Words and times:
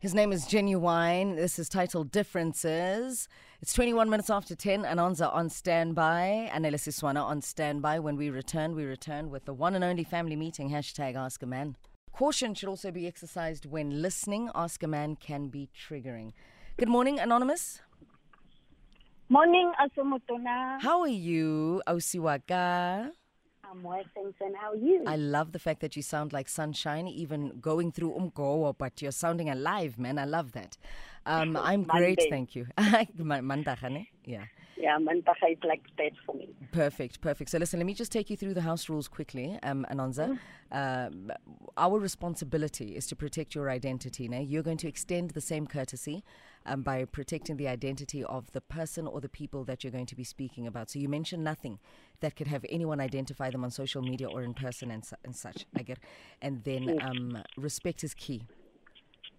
His 0.00 0.14
name 0.14 0.32
is 0.32 0.46
Genuine. 0.46 1.36
This 1.36 1.58
is 1.58 1.68
titled 1.68 2.10
Differences. 2.10 3.28
It's 3.60 3.74
21 3.74 4.08
minutes 4.08 4.30
after 4.30 4.54
10. 4.54 4.84
Anonza 4.84 5.30
on 5.30 5.50
standby. 5.50 6.50
Anele 6.54 6.76
Siswana 6.76 7.22
on 7.22 7.42
standby. 7.42 7.98
When 7.98 8.16
we 8.16 8.30
return, 8.30 8.74
we 8.74 8.84
return 8.84 9.28
with 9.28 9.44
the 9.44 9.52
one 9.52 9.74
and 9.74 9.84
only 9.84 10.02
family 10.02 10.36
meeting. 10.36 10.70
Hashtag 10.70 11.16
Ask 11.16 11.42
a 11.42 11.46
Man. 11.46 11.76
Caution 12.14 12.54
should 12.54 12.70
also 12.70 12.90
be 12.90 13.06
exercised 13.06 13.66
when 13.66 14.00
listening. 14.00 14.48
Ask 14.54 14.82
a 14.82 14.86
Man 14.86 15.16
can 15.16 15.48
be 15.48 15.68
triggering. 15.78 16.32
Good 16.78 16.88
morning, 16.88 17.20
Anonymous. 17.20 17.82
Morning, 19.28 19.70
Asomotona. 19.78 20.80
How 20.80 21.02
are 21.02 21.08
you, 21.08 21.82
Osiwaka? 21.86 23.10
I'm 23.70 23.82
well, 23.82 24.02
thanks. 24.14 24.38
And 24.40 24.56
how 24.56 24.72
are 24.72 24.76
you? 24.76 25.04
I 25.06 25.16
love 25.16 25.52
the 25.52 25.58
fact 25.58 25.80
that 25.80 25.94
you 25.94 26.02
sound 26.02 26.32
like 26.32 26.48
sunshine, 26.48 27.06
even 27.06 27.60
going 27.60 27.92
through 27.92 28.12
umgowo, 28.18 28.76
but 28.76 29.00
you're 29.00 29.12
sounding 29.12 29.48
alive, 29.48 29.98
man. 29.98 30.18
I 30.18 30.24
love 30.24 30.52
that. 30.52 30.76
Um, 31.26 31.56
I'm 31.60 31.84
great, 31.84 32.18
thank 32.30 32.56
you. 32.56 32.66
Yeah. 34.24 34.44
Yeah, 34.80 34.96
is 34.96 35.58
like 35.64 35.82
that 35.98 36.12
for 36.24 36.34
me. 36.34 36.48
Perfect, 36.72 37.20
perfect. 37.20 37.50
So 37.50 37.58
listen, 37.58 37.78
let 37.78 37.86
me 37.86 37.94
just 37.94 38.12
take 38.12 38.30
you 38.30 38.36
through 38.36 38.54
the 38.54 38.60
house 38.62 38.88
rules 38.88 39.08
quickly, 39.08 39.58
um, 39.62 39.86
Anonza. 39.90 40.38
Um, 40.72 41.30
our 41.76 41.98
responsibility 41.98 42.96
is 42.96 43.06
to 43.08 43.16
protect 43.16 43.54
your 43.54 43.70
identity. 43.70 44.28
Now, 44.28 44.40
you're 44.40 44.62
going 44.62 44.76
to 44.78 44.88
extend 44.88 45.30
the 45.30 45.40
same 45.40 45.66
courtesy 45.66 46.22
um, 46.66 46.82
by 46.82 47.04
protecting 47.04 47.56
the 47.56 47.68
identity 47.68 48.24
of 48.24 48.50
the 48.52 48.60
person 48.60 49.06
or 49.06 49.20
the 49.20 49.28
people 49.28 49.64
that 49.64 49.82
you're 49.82 49.90
going 49.90 50.06
to 50.06 50.16
be 50.16 50.24
speaking 50.24 50.66
about. 50.66 50.90
So 50.90 50.98
you 50.98 51.08
mention 51.08 51.42
nothing 51.42 51.78
that 52.20 52.36
could 52.36 52.46
have 52.46 52.64
anyone 52.68 53.00
identify 53.00 53.50
them 53.50 53.64
on 53.64 53.70
social 53.70 54.02
media 54.02 54.28
or 54.28 54.42
in 54.42 54.54
person 54.54 54.90
and, 54.90 55.04
su- 55.04 55.16
and 55.24 55.34
such. 55.34 55.66
I 55.76 55.82
get, 55.82 55.98
and 56.40 56.62
then 56.64 56.98
um, 57.02 57.42
respect 57.56 58.04
is 58.04 58.14
key. 58.14 58.44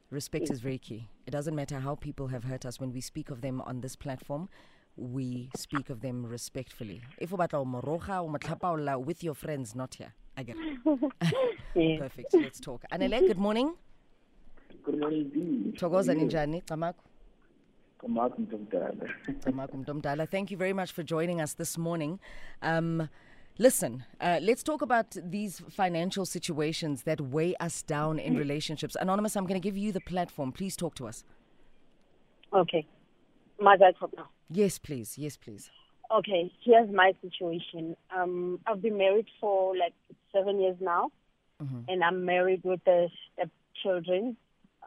Respect 0.10 0.50
is 0.50 0.60
very 0.60 0.78
key. 0.78 1.08
It 1.26 1.32
doesn't 1.32 1.56
matter 1.56 1.80
how 1.80 1.96
people 1.96 2.28
have 2.28 2.44
hurt 2.44 2.66
us. 2.66 2.82
When 2.82 2.92
we 2.92 3.00
speak 3.00 3.30
of 3.30 3.40
them 3.40 3.62
on 3.62 3.80
this 3.80 3.96
platform, 3.96 4.50
we 4.98 5.50
speak 5.56 5.90
of 5.90 6.02
them 6.02 6.26
respectfully. 6.26 7.02
If 7.18 7.34
o 7.34 7.38
batla 7.38 7.60
ho 7.60 7.66
mo 7.66 7.82
roga, 7.82 8.20
o 8.20 8.28
mo 8.28 9.00
with 9.00 9.24
your 9.24 9.36
friends, 9.36 9.76
not 9.76 9.96
here. 9.96 10.14
I 10.38 10.44
get 10.44 10.56
it. 10.58 10.80
Perfect. 12.00 12.34
Let's 12.34 12.60
talk. 12.60 12.84
Anele, 12.92 13.20
good 13.28 13.38
morning. 13.38 13.74
Good 14.84 15.00
morning, 15.00 15.30
Dee. 15.30 15.78
Thokoza 15.78 16.16
ninjani? 16.16 16.64
Camaku. 16.66 17.04
Kamat 18.02 18.40
Mtumdala. 18.40 19.10
Camaku 19.42 20.28
Thank 20.32 20.52
you 20.52 20.58
very 20.58 20.74
much 20.74 20.92
for 20.92 21.04
joining 21.04 21.40
us 21.40 21.54
this 21.54 21.78
morning. 21.78 22.20
Um, 22.62 23.10
listen, 23.60 24.06
uh, 24.20 24.40
let's 24.42 24.64
talk 24.64 24.82
about 24.82 25.16
these 25.24 25.62
financial 25.70 26.26
situations 26.26 27.04
that 27.04 27.22
weigh 27.22 27.56
us 27.58 27.84
down 27.84 28.18
in 28.18 28.36
relationships. 28.36 28.98
Anonymous, 29.00 29.36
I'm 29.36 29.46
going 29.46 29.62
to 29.62 29.64
give 29.64 29.78
you 29.78 29.92
the 29.92 30.02
platform. 30.02 30.52
Please 30.52 30.76
talk 30.76 30.96
to 30.96 31.08
us. 31.08 31.24
Okay. 32.54 32.88
Mother 33.60 33.92
talk 34.00 34.12
now. 34.18 34.30
Yes, 34.52 34.78
please. 34.78 35.18
Yes, 35.18 35.38
please. 35.38 35.70
Okay, 36.12 36.52
here's 36.64 36.90
my 36.92 37.14
situation. 37.22 37.96
Um, 38.16 38.60
I've 38.68 38.82
been 38.82 38.98
married 38.98 39.28
for 39.40 39.76
like 39.78 39.94
seven 40.34 40.60
years 40.60 40.76
now, 40.82 41.12
Mhm. 41.62 41.86
and 41.88 42.04
I'm 42.04 42.26
married 42.26 42.64
with 42.64 42.84
the 42.84 43.10
stepchildren, 43.32 44.36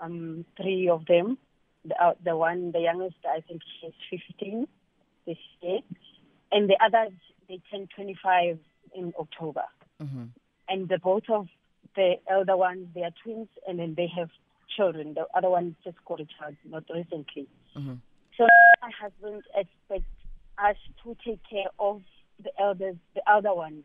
um, 0.00 0.44
three 0.56 0.88
of 0.88 1.06
them. 1.06 1.38
The, 1.86 2.02
uh, 2.02 2.14
the 2.22 2.36
one, 2.36 2.72
the 2.72 2.80
youngest, 2.80 3.16
I 3.26 3.40
think 3.40 3.62
she's 3.80 3.94
15 4.10 4.66
this 5.26 5.38
year, 5.62 5.80
and 6.52 6.68
the 6.68 6.76
others 6.84 7.12
they 7.48 7.58
turn 7.70 7.86
25 7.88 8.58
in 8.94 9.12
October. 9.18 9.64
Mhm. 10.00 10.30
and 10.66 10.88
the 10.88 10.98
both 10.98 11.28
of 11.30 11.46
the 11.94 12.18
elder 12.26 12.56
ones 12.56 12.88
they 12.94 13.04
are 13.04 13.12
twins 13.22 13.48
and 13.68 13.78
then 13.78 13.94
they 13.94 14.06
have 14.08 14.30
children 14.76 15.12
the 15.14 15.24
other 15.36 15.48
one 15.50 15.76
just 15.84 16.02
got 16.06 16.18
a 16.20 16.24
child 16.24 16.56
not 16.64 16.82
recently 16.90 17.46
Mhm. 17.76 18.00
So 18.36 18.46
my 18.82 18.90
husband 19.00 19.42
expects 19.54 20.10
us 20.58 20.76
to 21.02 21.16
take 21.26 21.40
care 21.48 21.70
of 21.78 22.02
the 22.42 22.50
elders 22.60 22.96
the 23.14 23.22
elder 23.28 23.54
ones. 23.54 23.84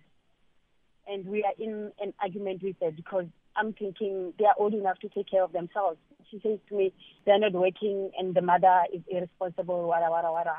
And 1.08 1.26
we 1.26 1.44
are 1.44 1.54
in 1.58 1.92
an 2.00 2.14
argument 2.22 2.64
with 2.64 2.76
her 2.82 2.92
because 2.92 3.26
i'm 3.56 3.74
thinking 3.74 4.34
they 4.38 4.46
are 4.46 4.56
old 4.58 4.74
enough 4.74 5.00
to 5.00 5.10
take 5.10 5.30
care 5.30 5.44
of 5.44 5.52
themselves. 5.52 5.98
She 6.32 6.40
says 6.42 6.60
to 6.70 6.76
me 6.76 6.94
they're 7.26 7.40
not 7.40 7.54
working 7.54 8.12
and 8.18 8.36
the 8.36 8.42
mother 8.42 8.84
is 8.94 9.02
irresponsible 9.10 9.88
wara 9.88 10.10
wara 10.10 10.32
wara 10.32 10.58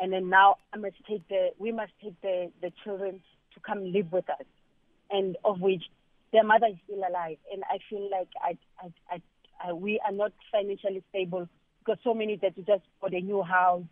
and 0.00 0.12
then 0.12 0.28
now 0.28 0.56
i 0.72 0.76
must 0.76 0.96
take 1.08 1.26
the 1.28 1.50
we 1.58 1.72
must 1.72 1.92
take 2.02 2.20
the 2.20 2.50
the 2.60 2.72
children 2.82 3.20
to 3.54 3.60
come 3.60 3.92
live 3.92 4.12
with 4.12 4.28
us. 4.30 4.46
And 5.10 5.36
of 5.44 5.60
which 5.60 5.84
their 6.32 6.44
mother 6.44 6.66
is 6.66 6.76
still 6.84 6.98
alive. 7.08 7.38
And 7.52 7.62
I 7.70 7.78
feel 7.88 8.10
like 8.10 8.28
I, 8.42 8.58
I, 8.82 9.14
I, 9.14 9.22
I, 9.68 9.72
we 9.72 10.00
are 10.04 10.12
not 10.12 10.32
financially 10.50 11.02
stable 11.10 11.48
because 11.84 11.98
so 12.04 12.14
many 12.14 12.36
that 12.42 12.56
we 12.56 12.62
just 12.64 12.82
bought 13.00 13.14
a 13.14 13.20
new 13.20 13.42
house. 13.42 13.84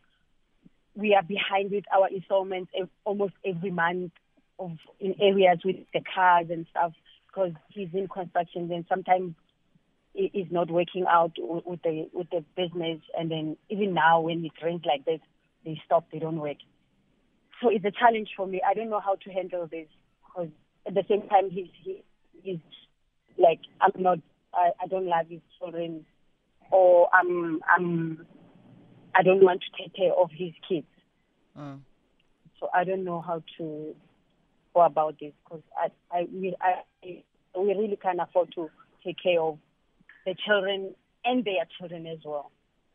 We 0.95 1.15
are 1.15 1.23
behind 1.23 1.71
with 1.71 1.85
our 1.95 2.09
installments 2.09 2.71
almost 3.05 3.35
every 3.45 3.71
month 3.71 4.13
of 4.59 4.73
in 5.01 5.15
areas 5.21 5.59
with 5.65 5.77
the 5.95 6.01
cars 6.15 6.47
and 6.51 6.67
stuff 6.71 6.93
because 7.27 7.53
he's 7.71 7.89
in 7.95 8.09
construction 8.09 8.71
and 8.71 8.85
sometimes 8.89 9.35
it 10.15 10.31
is 10.35 10.47
not 10.51 10.71
working 10.71 11.07
out 11.09 11.33
with 11.39 11.83
the 11.83 12.09
with 12.13 12.29
the 12.31 12.45
business. 12.57 13.01
And 13.19 13.31
then 13.31 13.57
even 13.71 13.95
now 13.95 14.21
when 14.21 14.45
it 14.45 14.53
rains 14.63 14.83
like 14.85 15.05
this, 15.05 15.21
they 15.65 15.81
stop. 15.87 16.07
They 16.13 16.19
don't 16.19 16.41
work. 16.41 16.59
So 17.63 17.69
it's 17.71 17.85
a 17.85 17.91
challenge 17.91 18.31
for 18.37 18.47
me. 18.47 18.61
I 18.69 18.75
don't 18.75 18.91
know 18.91 19.01
how 19.01 19.15
to 19.15 19.31
handle 19.31 19.67
this 19.71 19.87
because 20.27 20.51
at 20.87 20.95
the 20.95 21.05
same 21.09 21.29
time 21.29 21.51
he's 21.51 21.69
he, 21.83 22.03
he's 22.43 22.59
like 23.39 23.61
I'm 23.81 24.03
not 24.03 24.19
I, 24.53 24.71
I 24.83 24.87
don't 24.89 25.07
love 25.07 25.27
his 25.31 25.41
children 25.59 26.05
or 26.73 27.09
I'm 27.13 27.61
I'm 27.77 28.27
I 29.15 29.23
don't 29.23 29.45
want 29.45 29.61
to 29.63 29.83
take 29.83 29.95
care 29.95 30.13
of 30.13 30.31
his 30.33 30.53
kids. 30.69 30.87
Mm. 31.57 31.81
So 32.59 32.69
I 32.75 32.85
don't 32.85 33.05
know 33.05 33.21
how 33.21 33.43
to 33.59 33.95
go 34.75 34.81
about 34.81 35.21
this 35.21 35.33
because 35.45 35.63
I 35.77 35.91
I 36.11 36.27
we 36.33 36.57
I 36.61 36.83
we 37.57 37.75
really 37.75 37.99
can't 38.03 38.21
afford 38.21 38.53
to 38.55 38.71
take 39.05 39.17
care 39.23 39.41
of 39.41 39.59
the 40.27 40.35
children 40.47 40.95
and 41.25 41.45
their 41.45 41.67
children 41.79 42.07
as 42.07 42.19
well. 42.25 42.51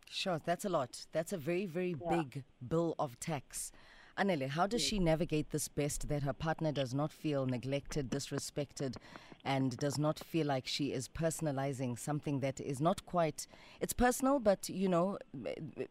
Sure, 0.09 0.41
that's 0.43 0.65
a 0.65 0.69
lot. 0.69 1.05
That's 1.11 1.33
a 1.33 1.37
very, 1.37 1.65
very 1.65 1.95
Yeah. 2.01 2.09
big 2.09 2.43
bill 2.65 2.95
of 2.97 3.19
tax. 3.19 3.71
Anele, 4.17 4.47
how 4.49 4.65
does 4.65 4.81
she 4.81 4.97
navigate 4.99 5.51
this 5.51 5.67
best 5.67 6.07
that 6.07 6.23
her 6.23 6.33
partner 6.33 6.71
does 6.71 6.93
not 6.93 7.11
feel 7.11 7.45
neglected, 7.45 8.09
disrespected, 8.09 8.95
and 9.43 9.77
does 9.77 9.97
not 9.97 10.19
feel 10.19 10.47
like 10.47 10.67
she 10.67 10.91
is 10.91 11.07
personalizing 11.07 11.97
something 11.97 12.39
that 12.41 12.59
is 12.59 12.79
not 12.79 13.05
quite, 13.05 13.47
it's 13.79 13.93
personal, 13.93 14.39
but, 14.39 14.69
you 14.69 14.89
know, 14.89 15.17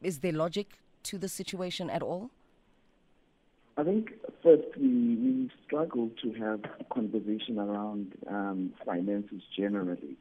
is 0.03 0.21
there 0.21 0.33
logic 0.33 0.79
to 1.05 1.19
the 1.19 1.29
situation 1.29 1.89
at 1.91 2.03
all? 2.03 2.31
I 3.79 3.84
think 3.84 4.12
firstly, 4.43 4.73
we 4.77 5.51
struggle 5.67 6.11
to 6.23 6.33
have 6.34 6.61
conversation 6.91 7.59
around 7.59 8.15
um, 8.29 8.73
finances 8.84 9.43
generally. 9.57 10.17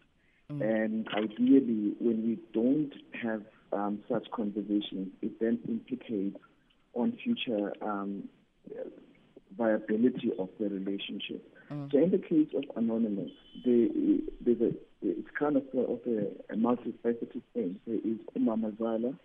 And 0.49 1.07
ideally, 1.07 1.95
when 1.99 2.21
we 2.23 2.37
don't 2.53 2.93
have 3.23 3.41
um, 3.73 4.03
such 4.07 4.29
conversations, 4.31 5.07
it 5.21 5.39
then 5.39 5.57
implicates 5.67 6.37
on 6.93 7.17
future 7.23 7.73
um, 7.81 8.29
viability 9.57 10.31
of 10.37 10.49
the 10.59 10.69
relationship. 10.69 11.51
So 11.69 11.97
in 11.97 12.11
the 12.11 12.19
case 12.19 12.49
of 12.55 12.63
Anonymous, 12.75 13.31
the, 13.63 14.21
there's 14.41 14.61
a, 14.61 14.71
it's 15.01 15.27
kind 15.37 15.57
of 15.57 15.63
a, 15.73 15.79
of 15.79 15.99
a, 16.05 16.53
a 16.53 16.55
multifaceted 16.55 17.41
thing. 17.53 17.79
There 17.87 17.95
is 17.95 18.17
Umamazala, 18.37 19.17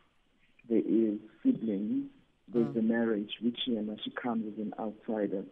there 0.69 0.79
is 0.79 1.19
siblings, 1.43 2.07
there's 2.53 2.75
the 2.75 2.83
marriage, 2.83 3.33
which 3.43 3.59
you 3.67 3.81
know, 3.81 3.97
she 4.05 4.11
comes 4.11 4.47
as 4.53 4.59
an 4.59 4.73
outsider. 4.79 5.45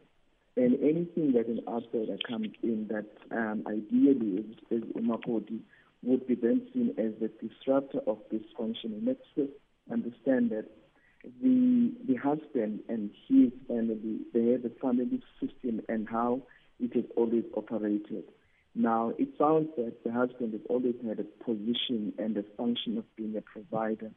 And 0.57 0.75
anything 0.83 1.33
that 1.35 1.47
an 1.47 1.61
outsider 1.69 2.17
comes 2.27 2.49
in 2.63 2.89
that 2.89 3.07
um, 3.37 3.65
ideally 3.67 4.45
is, 4.71 4.83
is 4.83 4.83
Umakoti 4.95 5.61
would 6.03 6.27
be 6.27 6.35
then 6.35 6.67
seen 6.73 6.95
as 6.99 7.13
the 7.21 7.31
disruptor 7.41 8.01
of 8.07 8.19
dysfunction. 8.33 8.97
And 8.97 9.07
let's 9.07 9.21
just 9.37 9.53
understand 9.93 10.51
that 10.51 10.67
the 11.43 11.93
the 12.07 12.15
husband 12.15 12.81
and 12.89 13.11
his 13.29 13.51
family, 13.67 14.21
they 14.33 14.53
have 14.53 14.65
a 14.65 14.71
family 14.81 15.23
system 15.41 15.81
and 15.89 16.09
how 16.09 16.43
it 16.81 16.95
has 16.95 17.05
always 17.17 17.45
operated. 17.57 18.25
Now, 18.75 19.13
it 19.19 19.29
sounds 19.39 19.69
that 19.77 20.05
the 20.05 20.13
husband 20.13 20.53
has 20.53 20.63
always 20.69 20.95
had 21.07 21.19
a 21.19 21.45
position 21.45 22.13
and 22.19 22.37
a 22.37 22.45
function 22.57 22.99
of 22.99 23.05
being 23.17 23.37
a 23.37 23.41
provider, 23.41 24.11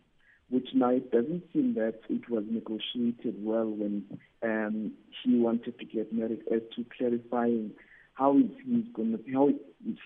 which 0.50 0.68
now 0.74 0.90
it 0.90 1.12
doesn't 1.12 1.44
seem 1.54 1.74
that 1.76 2.00
it 2.10 2.30
was 2.30 2.44
negotiated 2.50 3.36
well 3.44 3.66
when 3.66 4.04
um, 4.44 4.92
he 5.24 5.40
wanted 5.40 5.80
to 5.80 5.86
get 5.86 6.14
married 6.14 6.42
as 6.54 6.62
to 6.76 6.86
clarifying 6.98 7.72
how 8.14 8.38
is 8.38 8.52
he 8.66 8.84
going 8.94 9.18
to 9.18 9.32
how 9.34 9.48
is 9.48 9.56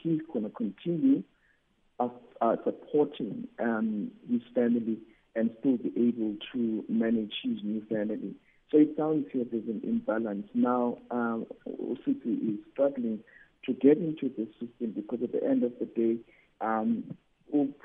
he 0.02 0.22
going 0.32 0.46
to 0.46 0.52
continue 0.52 1.24
of 2.00 2.12
uh, 2.42 2.56
supporting 2.64 3.48
um, 3.60 4.12
his 4.30 4.42
family 4.54 5.00
and 5.36 5.50
still 5.60 5.78
be 5.78 5.92
able 5.98 6.36
to 6.54 6.84
manage 6.88 7.34
his 7.44 7.58
new 7.64 7.84
family. 7.90 8.36
So 8.72 8.78
it 8.80 8.90
sounds 8.98 9.28
here 9.32 9.46
there's 9.50 9.68
an 9.68 9.82
imbalance. 9.84 10.48
Now, 10.54 10.98
um, 11.12 11.46
is 11.66 12.60
struggling 12.74 13.20
to 13.66 13.74
get 13.74 13.98
into 13.98 14.30
the 14.30 14.48
system 14.60 14.94
because 14.96 15.20
at 15.24 15.32
the 15.32 15.44
end 15.44 15.64
of 15.64 15.74
the 15.80 15.86
day, 15.86 16.18
um, 16.62 17.04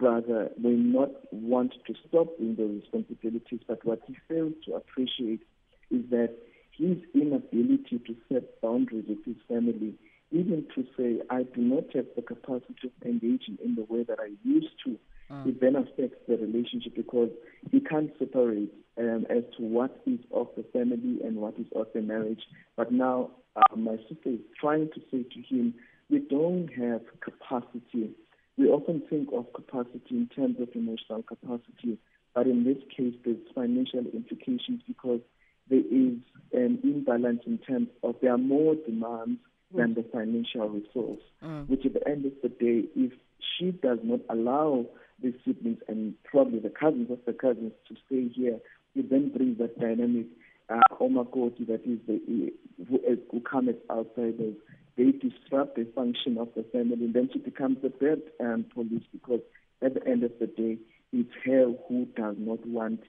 brother 0.01 0.51
may 0.59 0.71
not 0.71 1.11
want 1.33 1.75
to 1.87 1.95
stop 2.09 2.37
doing 2.39 2.57
those 2.57 2.81
responsibilities, 2.81 3.61
but 3.69 3.85
what 3.85 4.01
he 4.07 4.17
fails 4.29 4.55
to 4.65 4.75
appreciate 4.75 5.43
is 5.91 6.03
that 6.11 6.35
his 6.77 6.97
inability 7.15 8.01
to 8.07 8.17
set 8.33 8.61
boundaries 8.63 9.05
with 9.09 9.25
his 9.25 9.37
family, 9.47 9.95
even 10.33 10.65
to 10.75 10.85
say, 10.97 11.23
I 11.29 11.43
do 11.43 11.61
not 11.61 11.95
have 11.95 12.07
the 12.17 12.23
capacity 12.23 12.85
of 12.85 13.07
engaging 13.07 13.59
in 13.63 13.75
the 13.75 13.85
way 13.89 14.05
that 14.05 14.19
I 14.19 14.31
used 14.43 14.75
to, 14.87 14.97
mm. 15.31 15.47
it 15.47 15.61
then 15.61 15.77
affects 15.77 16.19
the 16.27 16.37
relationship 16.37 16.97
because 16.97 17.31
he 17.71 17.81
can't 17.81 18.11
separate 18.19 18.73
um, 19.01 19.27
as 19.31 19.43
to 19.57 19.63
what 19.63 20.01
is 20.07 20.21
of 20.33 20.49
the 20.57 20.65
family 20.73 21.19
and 21.25 21.37
what 21.37 21.55
is 21.59 21.67
of 21.75 21.87
the 21.95 22.03
marriage. 22.03 22.43
But 22.77 22.93
now 22.93 23.31
uh, 23.57 23.77
my 23.77 23.97
sister 24.09 24.31
is 24.31 24.41
trying 24.61 24.91
to 24.95 25.01
say 25.11 25.23
to 25.23 25.55
him, 25.55 25.75
we 26.11 26.19
don't 26.19 26.69
have 26.75 27.03
capacity. 27.21 28.11
We 28.59 28.67
often 28.67 29.03
think 29.09 29.31
of 29.33 29.53
capacity 29.55 30.03
in 30.11 30.29
terms 30.35 30.57
of 30.61 30.69
emotional 30.75 31.23
capacity, 31.23 31.99
but 32.35 32.47
in 32.47 32.65
this 32.65 32.79
case, 32.95 33.15
there's 33.25 33.39
financial 33.55 34.05
implications 34.13 34.83
because 34.87 35.21
there 35.69 35.79
is 35.79 36.19
an 36.53 36.81
imbalance 36.83 37.43
in 37.47 37.59
terms 37.59 37.89
of 38.03 38.17
there 38.21 38.35
are 38.35 38.39
more 38.39 38.75
demands 38.75 39.41
than 39.75 39.95
the 39.95 40.05
financial 40.13 40.69
resource, 40.69 41.23
mm. 41.43 41.69
which 41.69 41.87
at 41.87 41.95
the 41.95 42.09
end 42.09 42.27
of 42.27 42.33
the 42.43 42.49
day, 42.49 42.89
if 42.97 43.13
she 43.57 43.71
does 43.71 43.99
not 44.03 44.21
allow 44.29 44.85
the 45.23 45.33
siblings 45.45 45.79
and 45.87 46.15
probably 46.25 46.59
the 46.59 46.71
cousins 46.71 47.11
of 47.11 47.19
the 47.27 47.33
cousins 47.33 47.73
to 47.89 47.95
stay 48.07 48.29
here, 48.35 48.59
it 48.95 49.11
then 49.11 49.31
brings 49.31 49.59
that 49.59 49.79
dynamic 49.79 50.27
uh, 50.69 50.81
omakoti 51.01 51.67
that 51.67 51.83
is 51.85 51.99
the 52.07 52.53
who, 52.89 53.01
who 53.31 53.41
come 53.41 53.69
as 53.69 53.77
outsiders. 53.91 54.55
They 54.97 55.13
disrupt 55.13 55.77
the 55.77 55.87
function 55.95 56.37
of 56.39 56.49
the 56.55 56.65
family, 56.73 57.05
and 57.05 57.15
then 57.15 57.31
she 57.33 57.39
becomes 57.39 57.79
the 57.83 57.89
bad 57.89 58.21
um, 58.41 58.65
police 58.75 59.05
because 59.13 59.41
at 59.83 59.95
the 59.95 60.07
end 60.07 60.25
of 60.25 60.33
the 60.39 60.47
day, 60.47 60.79
it's 61.13 61.31
her 61.45 61.73
who 61.89 62.05
does 62.17 62.37
not 62.39 62.65
want 62.67 63.01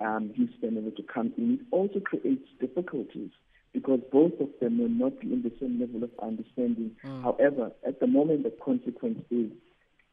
um, 0.00 0.32
his 0.34 0.48
family 0.60 0.92
to 0.96 1.02
come 1.02 1.32
in. 1.36 1.54
It 1.54 1.66
also 1.70 2.00
creates 2.00 2.46
difficulties 2.60 3.30
because 3.72 4.00
both 4.10 4.32
of 4.40 4.48
them 4.60 4.78
will 4.78 4.88
not 4.88 5.20
be 5.20 5.32
in 5.32 5.42
the 5.42 5.52
same 5.60 5.80
level 5.80 6.04
of 6.04 6.10
understanding. 6.22 6.92
Mm. 7.04 7.22
However, 7.22 7.72
at 7.86 8.00
the 8.00 8.06
moment, 8.06 8.44
the 8.44 8.52
consequence 8.64 9.20
is 9.30 9.50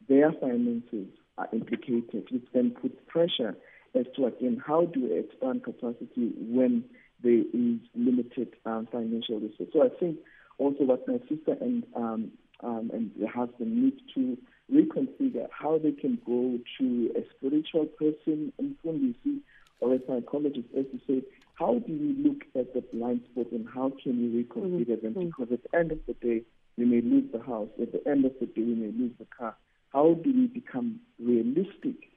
their 0.09 0.31
finances 0.33 1.07
are 1.38 1.47
implicated, 1.53 2.27
which 2.31 2.45
then 2.53 2.71
puts 2.71 2.95
pressure 3.07 3.56
as 3.97 4.05
to, 4.15 4.27
again, 4.27 4.61
how 4.65 4.85
do 4.85 5.03
we 5.03 5.19
expand 5.19 5.63
capacity 5.63 6.31
when 6.38 6.83
there 7.23 7.31
is 7.53 7.79
limited 7.95 8.55
um, 8.65 8.88
financial 8.91 9.39
resources. 9.39 9.67
So 9.73 9.83
I 9.83 9.89
think 9.99 10.17
also 10.57 10.83
what 10.83 11.07
my 11.07 11.17
sister 11.29 11.55
and 11.59 11.83
um, 11.95 12.31
um, 12.63 12.89
and 12.94 13.11
the 13.19 13.27
husband 13.27 13.83
need 13.83 13.99
to 14.15 14.38
reconsider 14.69 15.47
how 15.51 15.77
they 15.77 15.91
can 15.91 16.17
go 16.25 16.57
to 16.79 17.11
a 17.15 17.21
spiritual 17.35 17.85
person 17.85 18.51
and 18.57 18.75
see 19.23 19.41
or 19.79 19.94
a 19.94 19.99
psychologist, 20.07 20.67
as 20.75 20.85
you 20.91 20.99
say, 21.07 21.27
how 21.53 21.77
do 21.85 21.94
we 21.94 22.15
look 22.17 22.41
at 22.55 22.73
the 22.73 22.81
blind 22.91 23.21
spots 23.31 23.49
and 23.51 23.67
how 23.71 23.91
can 24.01 24.17
we 24.17 24.39
reconsider 24.39 24.97
mm-hmm. 24.97 25.13
them? 25.13 25.25
Because 25.27 25.53
at 25.53 25.59
the 25.71 25.77
end 25.77 25.91
of 25.91 25.99
the 26.07 26.13
day, 26.13 26.41
we 26.77 26.85
may 26.85 27.01
lose 27.01 27.31
the 27.31 27.39
house. 27.39 27.69
At 27.79 27.91
the 27.91 28.09
end 28.09 28.25
of 28.25 28.31
the 28.39 28.47
day, 28.47 28.63
we 28.63 28.73
may 28.73 28.91
lose 28.97 29.11
the 29.19 29.25
car. 29.25 29.55
How 29.94 30.15
do 30.15 30.33
we 30.33 30.47
become 30.47 30.99
realistic 31.19 32.09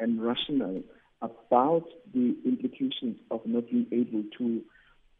and 0.00 0.20
rational 0.20 0.82
about 1.24 1.84
the 2.12 2.36
implications 2.44 3.16
of 3.30 3.40
not 3.44 3.68
being 3.70 3.86
able 3.92 4.24
to 4.38 4.62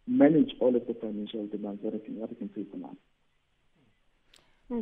manage 0.06 0.52
all 0.60 0.76
of 0.76 0.86
the 0.86 0.94
financial 0.94 1.46
demands 1.46 1.82
that 1.82 1.94
I 1.94 2.04
can, 2.04 2.20
that 2.20 2.30
I 2.30 2.34
can 2.34 2.50
say 2.54 2.64
for 2.70 2.76
now? 2.76 2.96
Hmm. 4.68 4.80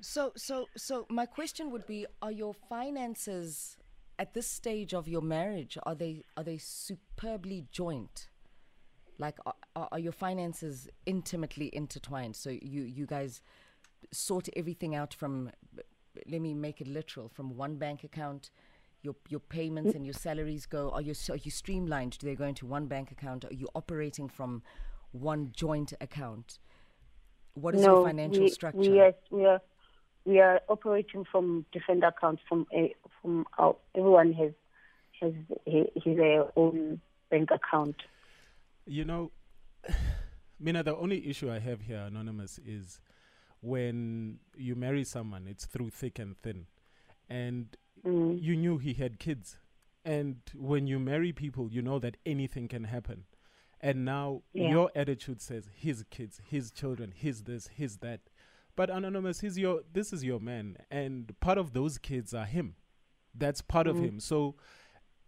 So, 0.00 0.32
so, 0.36 0.66
so, 0.76 1.06
my 1.08 1.26
question 1.26 1.70
would 1.70 1.86
be: 1.86 2.06
Are 2.20 2.32
your 2.32 2.54
finances 2.54 3.76
at 4.18 4.34
this 4.34 4.46
stage 4.46 4.94
of 4.94 5.08
your 5.08 5.22
marriage 5.22 5.76
are 5.84 5.94
they 5.94 6.24
are 6.36 6.44
they 6.44 6.58
superbly 6.58 7.66
joint? 7.72 8.28
Like, 9.18 9.38
are, 9.46 9.88
are 9.92 9.98
your 9.98 10.12
finances 10.12 10.88
intimately 11.06 11.70
intertwined? 11.72 12.36
So 12.36 12.50
you 12.50 12.82
you 12.82 13.06
guys 13.06 13.42
sort 14.12 14.48
everything 14.56 14.94
out 14.94 15.14
from 15.14 15.50
let 16.28 16.40
me 16.40 16.54
make 16.54 16.80
it 16.80 16.86
literal 16.86 17.28
from 17.28 17.56
one 17.56 17.76
bank 17.76 18.04
account 18.04 18.50
your 19.02 19.14
your 19.28 19.40
payments 19.40 19.94
and 19.94 20.04
your 20.04 20.14
salaries 20.14 20.66
go 20.66 20.90
are 20.90 21.00
you 21.00 21.14
are 21.30 21.36
you 21.36 21.50
streamlined? 21.50 22.18
Do 22.18 22.26
they 22.26 22.34
go 22.34 22.44
into 22.44 22.66
one 22.66 22.86
bank 22.86 23.10
account? 23.10 23.44
Are 23.44 23.52
you 23.52 23.68
operating 23.74 24.28
from 24.28 24.62
one 25.12 25.52
joint 25.54 25.92
account? 26.00 26.58
What 27.54 27.74
is 27.74 27.82
no, 27.82 27.96
your 27.96 28.06
financial 28.06 28.44
we, 28.44 28.50
structure? 28.50 28.78
we 28.78 29.00
are, 29.00 29.14
we 29.30 29.46
are 29.46 29.60
we 30.24 30.40
are 30.40 30.60
operating 30.68 31.24
from 31.30 31.66
different 31.72 32.04
accounts 32.04 32.42
from 32.48 32.66
a, 32.72 32.94
from 33.20 33.44
our, 33.58 33.76
everyone 33.96 34.32
has 34.34 34.52
has 35.20 35.32
his 35.66 36.16
their 36.16 36.44
own 36.56 37.00
bank 37.30 37.50
account. 37.50 37.96
You 38.86 39.04
know 39.04 39.30
mina 40.60 40.82
the 40.84 40.96
only 40.96 41.28
issue 41.28 41.50
i 41.50 41.58
have 41.58 41.80
here 41.80 42.04
anonymous 42.06 42.60
is 42.64 43.00
when 43.62 44.38
you 44.56 44.74
marry 44.74 45.04
someone, 45.04 45.46
it's 45.46 45.64
through 45.64 45.90
thick 45.90 46.18
and 46.18 46.36
thin. 46.42 46.66
And 47.30 47.74
mm. 48.06 48.40
you 48.40 48.56
knew 48.56 48.78
he 48.78 48.94
had 48.94 49.18
kids. 49.18 49.58
And 50.04 50.40
when 50.54 50.86
you 50.86 50.98
marry 50.98 51.32
people, 51.32 51.68
you 51.70 51.82
know 51.82 51.98
that 52.00 52.16
anything 52.26 52.68
can 52.68 52.84
happen. 52.84 53.24
And 53.80 54.04
now 54.04 54.42
yeah. 54.52 54.70
your 54.70 54.90
attitude 54.94 55.40
says 55.40 55.68
his 55.74 56.04
kids, 56.10 56.40
his 56.48 56.70
children, 56.70 57.12
his 57.14 57.42
this, 57.44 57.68
his 57.68 57.98
that. 57.98 58.20
But 58.74 58.90
anonymous, 58.90 59.40
he's 59.40 59.58
your 59.58 59.80
this 59.92 60.12
is 60.12 60.24
your 60.24 60.40
man, 60.40 60.78
and 60.90 61.38
part 61.40 61.58
of 61.58 61.72
those 61.72 61.98
kids 61.98 62.32
are 62.32 62.46
him. 62.46 62.76
That's 63.34 63.60
part 63.60 63.86
mm 63.86 63.90
of 63.90 63.98
him. 63.98 64.20
So 64.20 64.54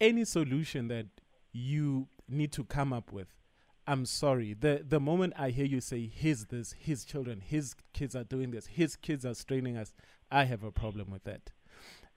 any 0.00 0.24
solution 0.24 0.88
that 0.88 1.06
you 1.52 2.08
need 2.28 2.52
to 2.52 2.64
come 2.64 2.92
up 2.92 3.12
with 3.12 3.34
I'm 3.86 4.06
sorry. 4.06 4.54
The 4.54 4.84
the 4.86 5.00
moment 5.00 5.34
I 5.36 5.50
hear 5.50 5.66
you 5.66 5.80
say 5.80 6.06
his 6.06 6.46
this, 6.46 6.72
his 6.78 7.04
children, 7.04 7.40
his 7.40 7.74
kids 7.92 8.16
are 8.16 8.24
doing 8.24 8.50
this, 8.50 8.66
his 8.66 8.96
kids 8.96 9.26
are 9.26 9.34
straining 9.34 9.76
us, 9.76 9.92
I 10.30 10.44
have 10.44 10.62
a 10.62 10.72
problem 10.72 11.10
with 11.10 11.24
that. 11.24 11.50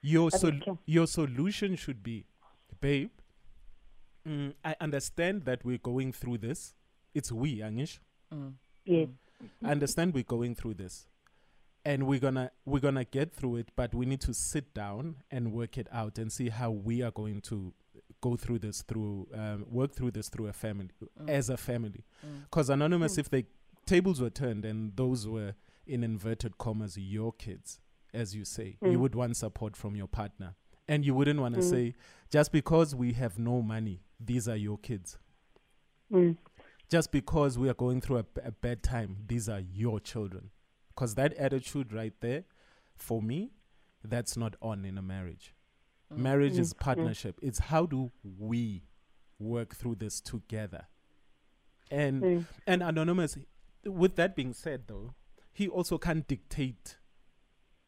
Your 0.01 0.31
sol- 0.31 0.79
your 0.85 1.07
solution 1.07 1.75
should 1.75 2.03
be, 2.03 2.25
babe. 2.79 3.11
Mm, 4.27 4.53
I 4.63 4.75
understand 4.81 5.45
that 5.45 5.63
we're 5.63 5.77
going 5.77 6.11
through 6.13 6.39
this. 6.39 6.75
It's 7.13 7.31
we, 7.31 7.59
Anish. 7.59 7.99
Mm. 8.33 8.53
Yes. 8.85 9.07
I 9.63 9.71
understand 9.71 10.13
we're 10.13 10.23
going 10.23 10.55
through 10.55 10.75
this. 10.75 11.07
And 11.85 12.05
we're 12.05 12.19
gonna 12.19 12.51
we're 12.65 12.81
gonna 12.81 13.05
get 13.05 13.33
through 13.33 13.57
it, 13.57 13.69
but 13.75 13.95
we 13.95 14.05
need 14.05 14.19
to 14.21 14.33
sit 14.33 14.73
down 14.73 15.17
and 15.31 15.53
work 15.53 15.77
it 15.77 15.87
out 15.91 16.17
and 16.17 16.31
see 16.31 16.49
how 16.49 16.69
we 16.69 17.01
are 17.01 17.11
going 17.11 17.39
to 17.41 17.73
go 18.21 18.35
through 18.35 18.59
this 18.59 18.81
through 18.81 19.27
um, 19.33 19.65
work 19.69 19.93
through 19.93 20.11
this 20.11 20.29
through 20.29 20.47
a 20.47 20.53
family 20.53 20.89
mm. 21.21 21.29
as 21.29 21.49
a 21.49 21.57
family 21.57 22.03
because 22.43 22.69
mm. 22.69 22.73
anonymous 22.73 23.15
mm. 23.15 23.19
if 23.19 23.29
the 23.29 23.45
tables 23.85 24.19
were 24.19 24.29
turned 24.29 24.65
and 24.65 24.95
those 24.95 25.27
were 25.27 25.53
in 25.85 26.03
inverted 26.03 26.57
commas 26.57 26.97
your 26.97 27.31
kids 27.33 27.79
as 28.13 28.35
you 28.35 28.45
say 28.45 28.77
you 28.81 28.89
mm. 28.89 28.97
would 28.97 29.15
want 29.15 29.35
support 29.35 29.75
from 29.75 29.95
your 29.95 30.07
partner 30.07 30.55
and 30.87 31.05
you 31.05 31.13
wouldn't 31.13 31.39
want 31.39 31.55
to 31.55 31.61
mm. 31.61 31.69
say 31.69 31.95
just 32.29 32.51
because 32.51 32.95
we 32.95 33.13
have 33.13 33.37
no 33.37 33.61
money 33.61 34.01
these 34.19 34.47
are 34.47 34.55
your 34.55 34.77
kids 34.77 35.17
mm. 36.11 36.35
just 36.89 37.11
because 37.11 37.57
we 37.57 37.69
are 37.69 37.73
going 37.73 38.01
through 38.01 38.17
a, 38.17 38.25
a 38.43 38.51
bad 38.51 38.81
time 38.81 39.17
these 39.27 39.49
are 39.49 39.59
your 39.59 39.99
children 39.99 40.49
because 40.89 41.15
that 41.15 41.33
attitude 41.33 41.93
right 41.93 42.13
there 42.21 42.43
for 42.95 43.21
me 43.21 43.51
that's 44.03 44.37
not 44.37 44.55
on 44.61 44.85
in 44.85 44.97
a 44.97 45.01
marriage 45.01 45.53
Mm. 46.13 46.17
Marriage 46.17 46.53
mm. 46.53 46.59
is 46.59 46.73
partnership. 46.73 47.39
Mm. 47.41 47.47
It's 47.47 47.59
how 47.59 47.85
do 47.85 48.11
we 48.23 48.83
work 49.39 49.75
through 49.75 49.95
this 49.95 50.21
together? 50.21 50.87
And 51.91 52.23
mm. 52.23 52.45
and 52.65 52.83
anonymous. 52.83 53.37
With 53.85 54.15
that 54.15 54.35
being 54.35 54.53
said, 54.53 54.83
though, 54.87 55.13
he 55.53 55.67
also 55.67 55.97
can't 55.97 56.27
dictate. 56.27 56.97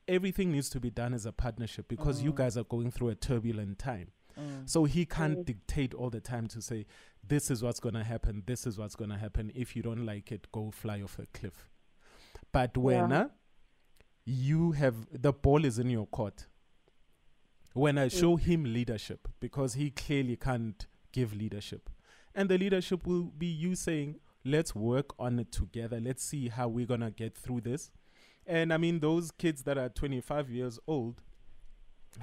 Everything 0.09 0.51
needs 0.51 0.69
to 0.71 0.79
be 0.79 0.89
done 0.89 1.13
as 1.13 1.25
a 1.25 1.31
partnership 1.31 1.87
because 1.87 2.21
you 2.21 2.33
mm. 2.33 2.35
guys 2.35 2.57
are 2.57 2.63
going 2.63 2.91
through 2.91 3.09
a 3.09 3.15
turbulent 3.15 3.79
time. 3.79 4.09
Mm. 4.37 4.69
So 4.69 4.85
he 4.85 5.05
can't 5.05 5.45
dictate 5.45 5.93
all 5.93 6.09
the 6.09 6.19
time 6.19 6.47
to 6.47 6.61
say, 6.61 6.85
this 7.25 7.51
is 7.51 7.61
what's 7.61 7.79
going 7.79 7.95
to 7.95 8.03
happen, 8.03 8.43
this 8.45 8.65
is 8.65 8.77
what's 8.77 8.95
going 8.95 9.11
to 9.11 9.17
happen. 9.17 9.51
If 9.53 9.75
you 9.75 9.83
don't 9.83 10.05
like 10.05 10.31
it, 10.31 10.47
go 10.51 10.71
fly 10.71 11.01
off 11.01 11.19
a 11.19 11.27
cliff. 11.27 11.69
But 12.51 12.75
when 12.77 13.11
yeah. 13.11 13.21
uh, 13.21 13.27
you 14.25 14.71
have 14.71 14.95
the 15.11 15.31
ball 15.31 15.63
is 15.63 15.77
in 15.77 15.89
your 15.89 16.07
court, 16.07 16.47
when 17.73 17.97
I 17.97 18.07
show 18.07 18.37
mm. 18.37 18.41
him 18.41 18.63
leadership 18.73 19.27
because 19.39 19.75
he 19.75 19.91
clearly 19.91 20.35
can't 20.35 20.85
give 21.11 21.35
leadership. 21.35 21.89
And 22.35 22.49
the 22.49 22.57
leadership 22.57 23.05
will 23.05 23.23
be 23.23 23.47
you 23.47 23.75
saying, 23.75 24.19
let's 24.45 24.73
work 24.73 25.13
on 25.19 25.39
it 25.39 25.51
together. 25.51 25.99
Let's 25.99 26.23
see 26.23 26.49
how 26.49 26.67
we're 26.67 26.85
going 26.85 27.01
to 27.01 27.11
get 27.11 27.35
through 27.35 27.61
this. 27.61 27.91
And 28.48 28.74
I 28.74 28.77
mean, 28.77 29.00
those 29.00 29.31
kids 29.31 29.63
that 29.63 29.77
are 29.77 29.89
25 29.89 30.50
years 30.50 30.79
old, 30.88 31.22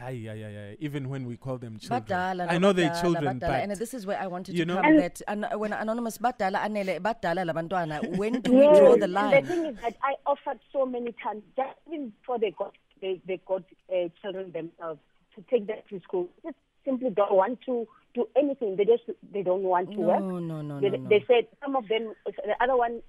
Aye, 0.00 0.26
aye, 0.28 0.32
aye, 0.44 0.70
aye. 0.72 0.76
Even 0.80 1.08
when 1.08 1.24
we 1.26 1.36
call 1.36 1.58
them 1.58 1.78
children, 1.78 2.02
badala, 2.02 2.50
I 2.50 2.58
know 2.58 2.72
they're 2.72 2.92
children, 3.00 3.38
but 3.38 3.50
and 3.62 3.70
this 3.70 3.94
is 3.94 4.04
where 4.04 4.18
I 4.20 4.26
wanted 4.26 4.56
to 4.56 4.64
know? 4.64 4.82
come. 4.82 4.96
That 4.96 5.22
an, 5.28 5.46
when 5.54 5.72
anonymous 5.72 6.18
badala 6.18 6.56
anele 6.58 6.98
badala 7.00 7.46
labantwana. 7.48 8.16
When 8.18 8.40
do 8.40 8.52
we 8.52 8.66
draw 8.76 8.96
the 8.96 9.06
line? 9.06 9.44
The 9.44 9.48
thing 9.48 9.64
is 9.66 9.76
that 9.82 9.94
I 10.02 10.16
offered 10.26 10.58
so 10.72 10.86
many 10.86 11.14
times, 11.22 11.44
just 11.54 11.68
even 11.86 12.08
before 12.20 12.38
they 12.40 12.50
got 12.50 12.72
they 13.00 13.22
they 13.28 13.40
got 13.46 13.62
uh, 13.88 14.08
children 14.20 14.50
themselves 14.50 14.98
to 15.36 15.42
take 15.48 15.68
them 15.68 15.78
to 15.88 16.00
school. 16.00 16.28
Just 16.42 16.56
simply 16.84 17.10
don't 17.10 17.32
want 17.34 17.60
to 17.66 17.86
do 18.12 18.26
anything. 18.36 18.74
They 18.76 18.84
just 18.86 19.04
they 19.32 19.44
don't 19.44 19.62
want 19.62 19.92
to 19.92 20.00
No, 20.00 20.06
work. 20.08 20.20
no, 20.20 20.62
no, 20.62 20.80
They, 20.80 20.90
no, 20.90 20.96
no. 20.96 21.08
they 21.08 21.24
said 21.28 21.46
some 21.62 21.76
of 21.76 21.86
them. 21.86 22.12
The 22.26 22.56
other 22.60 22.76
one 22.76 23.02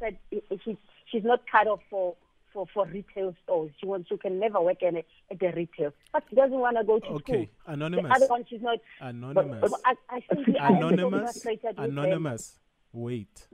said 0.00 0.18
i- 0.32 0.42
i- 0.50 0.58
she's 0.64 0.76
she's 1.10 1.22
not 1.22 1.42
cut 1.50 1.68
off 1.68 1.80
for. 1.88 2.16
For, 2.54 2.66
for 2.72 2.86
retail 2.86 3.34
stores, 3.42 3.72
she 3.80 3.86
wants 3.86 4.08
she 4.08 4.16
can 4.16 4.38
never 4.38 4.60
work 4.62 4.80
in 4.80 4.96
a, 4.98 5.04
at 5.30 5.40
the 5.40 5.48
retail, 5.56 5.92
but 6.12 6.22
she 6.30 6.36
doesn't 6.36 6.56
want 6.56 6.76
to 6.76 6.84
go 6.84 7.00
to 7.00 7.06
Okay, 7.16 7.32
school. 7.32 7.46
anonymous. 7.66 8.10
The 8.10 8.14
other 8.14 8.26
one, 8.28 8.44
she's 8.48 8.62
not. 8.62 8.78
Anonymous. 9.00 9.60
But, 9.60 9.70
but 9.72 9.80
I, 9.84 9.94
I 10.08 10.22
simply 10.32 10.56
I 10.58 10.68
am 10.68 10.72
so 10.80 10.86
Anonymous. 10.88 11.32
frustrated 11.32 11.64
with 11.64 11.76
them. 11.76 11.84
Anonymous. 11.98 12.58
Wait. 12.92 13.48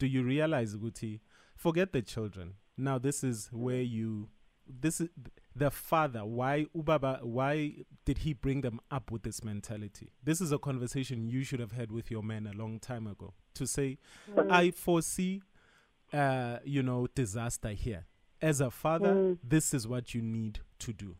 Do 0.00 0.06
you 0.08 0.24
realize, 0.24 0.74
Guti? 0.74 1.20
Forget 1.54 1.92
the 1.92 2.02
children. 2.02 2.54
Now 2.76 2.98
this 2.98 3.22
is 3.22 3.48
where 3.52 3.80
you. 3.80 4.28
This 4.68 5.00
is 5.00 5.08
the 5.54 5.70
father. 5.70 6.24
Why 6.26 6.66
Ubaba? 6.76 7.22
Why 7.22 7.74
did 8.04 8.18
he 8.18 8.32
bring 8.32 8.62
them 8.62 8.80
up 8.90 9.12
with 9.12 9.22
this 9.22 9.44
mentality? 9.44 10.10
This 10.24 10.40
is 10.40 10.50
a 10.50 10.58
conversation 10.58 11.28
you 11.28 11.44
should 11.44 11.60
have 11.60 11.70
had 11.72 11.92
with 11.92 12.10
your 12.10 12.24
men 12.24 12.48
a 12.52 12.56
long 12.56 12.80
time 12.80 13.06
ago. 13.06 13.34
To 13.54 13.66
say, 13.68 13.98
I 14.50 14.72
foresee, 14.72 15.42
uh, 16.12 16.58
you 16.64 16.82
know, 16.82 17.06
disaster 17.14 17.68
here. 17.70 18.06
As 18.42 18.60
a 18.60 18.70
father, 18.70 19.36
this 19.42 19.72
is 19.72 19.88
what 19.88 20.14
you 20.14 20.22
need 20.22 20.60
to 20.80 20.92
do. 20.92 21.16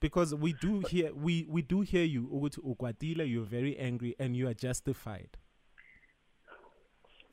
Because 0.00 0.34
we 0.34 0.52
do 0.52 0.80
hear 0.80 1.12
we 1.12 1.46
we 1.48 1.62
do 1.62 1.80
hear 1.80 2.04
you 2.04 2.28
ukuthi 2.32 2.60
ukwatile, 2.62 3.28
you're 3.28 3.44
very 3.44 3.76
angry 3.78 4.14
and 4.18 4.36
you 4.36 4.48
are 4.48 4.54
justified. 4.54 5.36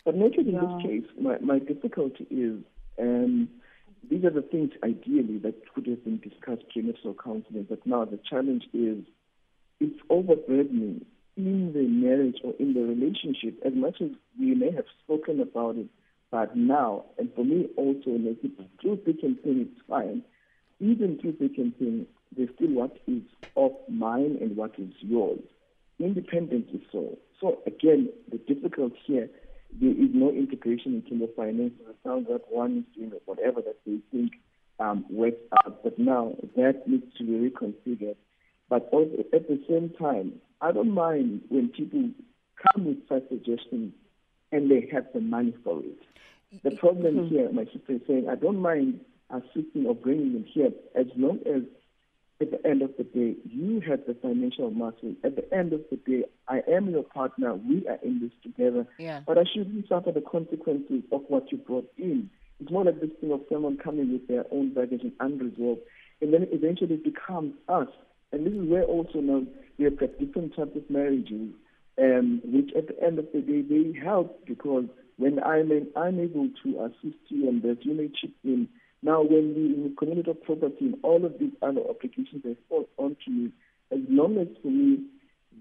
But 0.03 0.15
noted 0.15 0.47
in 0.47 0.53
this 0.53 0.83
case, 0.83 1.05
my, 1.19 1.39
my 1.39 1.59
difficulty 1.59 2.27
is 2.29 2.63
um, 2.99 3.49
these 4.09 4.23
are 4.23 4.29
the 4.29 4.43
things 4.43 4.71
ideally 4.83 5.39
that 5.39 5.55
could 5.73 5.87
have 5.87 6.03
been 6.03 6.19
discussed 6.19 6.63
prenuptial 6.69 7.15
counseling, 7.15 7.65
but 7.67 7.85
now 7.85 8.05
the 8.05 8.19
challenge 8.29 8.63
is 8.73 9.03
it's 9.79 9.99
overburdening 10.09 11.05
in 11.37 11.73
the 11.73 11.81
marriage 11.81 12.37
or 12.43 12.53
in 12.59 12.73
the 12.73 12.81
relationship 12.81 13.59
as 13.65 13.73
much 13.73 14.01
as 14.01 14.09
we 14.39 14.53
may 14.55 14.71
have 14.71 14.85
spoken 15.03 15.41
about 15.41 15.75
it, 15.75 15.87
but 16.35 16.53
now, 16.53 17.05
and 17.17 17.33
for 17.33 17.45
me 17.45 17.69
also, 17.77 18.09
like, 18.09 18.41
through 18.81 18.99
thick 19.05 19.23
and 19.23 19.41
thin, 19.41 19.69
it's 19.71 19.81
fine. 19.87 20.21
Even 20.81 21.17
through 21.17 21.37
thick 21.37 21.57
and 21.57 21.73
thin, 21.77 22.05
there's 22.35 22.49
still 22.55 22.71
what 22.71 22.97
is 23.07 23.21
of 23.55 23.71
mine 23.87 24.37
and 24.41 24.57
what 24.57 24.73
is 24.77 24.91
yours, 24.99 25.39
independently 25.97 26.85
so. 26.91 27.17
So 27.39 27.59
again, 27.65 28.09
the 28.29 28.37
difficulty 28.37 28.97
here 29.05 29.29
there 29.79 29.91
is 29.91 30.09
no 30.13 30.29
integration 30.29 30.95
in 30.95 31.03
terms 31.03 31.23
of 31.23 31.35
finance. 31.35 31.71
It 31.79 31.95
sounds 32.05 32.27
like 32.29 32.41
one 32.49 32.79
is 32.79 32.95
doing 32.97 33.13
whatever 33.23 33.61
that 33.61 33.77
they 33.85 33.99
think 34.11 34.33
um, 34.81 35.05
works 35.09 35.39
out, 35.63 35.83
but 35.83 35.97
now 35.97 36.35
that 36.57 36.85
needs 36.85 37.05
to 37.17 37.23
be 37.23 37.49
reconfigured. 37.49 38.17
But 38.69 38.89
also 38.91 39.23
at 39.31 39.47
the 39.47 39.63
same 39.69 39.93
time, 39.97 40.41
I 40.59 40.73
don't 40.73 40.93
mind 40.93 41.43
when 41.47 41.69
people 41.69 42.09
come 42.73 42.87
with 42.87 43.07
such 43.07 43.29
suggestions 43.29 43.93
and 44.55 44.71
they 44.71 44.87
have 44.91 45.05
the 45.13 45.21
money 45.21 45.53
for 45.63 45.79
it. 45.79 46.63
The 46.63 46.71
problem 46.71 47.15
mm-hmm. 47.15 47.35
here, 47.35 47.51
my 47.51 47.65
sister 47.65 47.93
is 47.93 48.01
saying, 48.07 48.27
I 48.29 48.35
don't 48.35 48.61
mind 48.61 49.01
assisting 49.29 49.85
or 49.85 49.95
bringing 49.95 50.33
them 50.33 50.45
here 50.45 50.71
as 50.95 51.07
long 51.17 51.39
as 51.45 51.63
at 52.41 52.51
the 52.51 52.65
end 52.67 52.81
of 52.81 52.91
the 52.97 53.03
day, 53.03 53.35
you 53.45 53.81
have 53.87 54.01
the 54.07 54.13
financial 54.21 54.69
muscle. 54.69 55.15
At 55.23 55.35
the 55.37 55.53
end 55.53 55.71
of 55.71 55.81
the 55.89 55.95
day, 55.97 56.25
I 56.49 56.61
am 56.69 56.89
your 56.89 57.03
partner. 57.03 57.55
We 57.55 57.87
are 57.87 57.99
in 58.03 58.19
this 58.19 58.31
together. 58.43 58.85
Yeah. 58.97 59.21
But 59.25 59.37
I 59.37 59.43
shouldn't 59.53 59.87
suffer 59.87 60.11
the 60.11 60.21
consequences 60.21 61.03
of 61.13 61.21
what 61.29 61.51
you 61.51 61.57
brought 61.57 61.89
in. 61.97 62.29
It's 62.59 62.71
more 62.71 62.83
like 62.83 62.99
this 62.99 63.11
thing 63.21 63.31
of 63.31 63.41
someone 63.49 63.77
coming 63.77 64.11
with 64.11 64.27
their 64.27 64.45
own 64.51 64.73
baggage 64.73 65.01
and 65.03 65.13
unresolved. 65.19 65.81
And 66.21 66.33
then 66.33 66.47
eventually 66.51 66.95
it 66.95 67.03
becomes 67.05 67.53
us. 67.69 67.87
And 68.33 68.45
this 68.45 68.53
is 68.53 68.69
where 68.69 68.83
also 68.83 69.19
now 69.19 69.43
we 69.77 69.85
have 69.85 69.97
got 69.97 70.19
different 70.19 70.55
types 70.55 70.75
of 70.75 70.89
marriages, 70.89 71.51
um, 71.97 72.41
which 72.43 72.71
at 72.75 72.87
the 72.87 73.03
end 73.03 73.19
of 73.19 73.27
the 73.33 73.41
day, 73.41 73.61
they 73.61 73.97
help 73.99 74.45
because 74.45 74.85
when 75.17 75.41
I'm 75.41 75.71
unable 75.95 76.49
to 76.63 76.85
assist 76.85 77.19
you 77.29 77.47
on 77.47 77.61
that, 77.61 77.85
you 77.85 77.93
may 77.93 78.09
chip 78.09 78.33
in. 78.43 78.67
Now, 79.01 79.21
when 79.21 79.53
we 79.55 79.73
in 79.73 79.83
the 79.83 79.95
community 79.97 80.31
of 80.31 80.43
property 80.43 80.77
and 80.81 80.97
all 81.03 81.25
of 81.25 81.37
these 81.39 81.53
other 81.61 81.81
applications 81.89 82.43
they 82.43 82.57
fall 82.67 82.89
onto 82.97 83.29
me, 83.29 83.51
as 83.91 83.99
long 84.09 84.37
as 84.37 84.47
for 84.61 84.69
me 84.69 85.05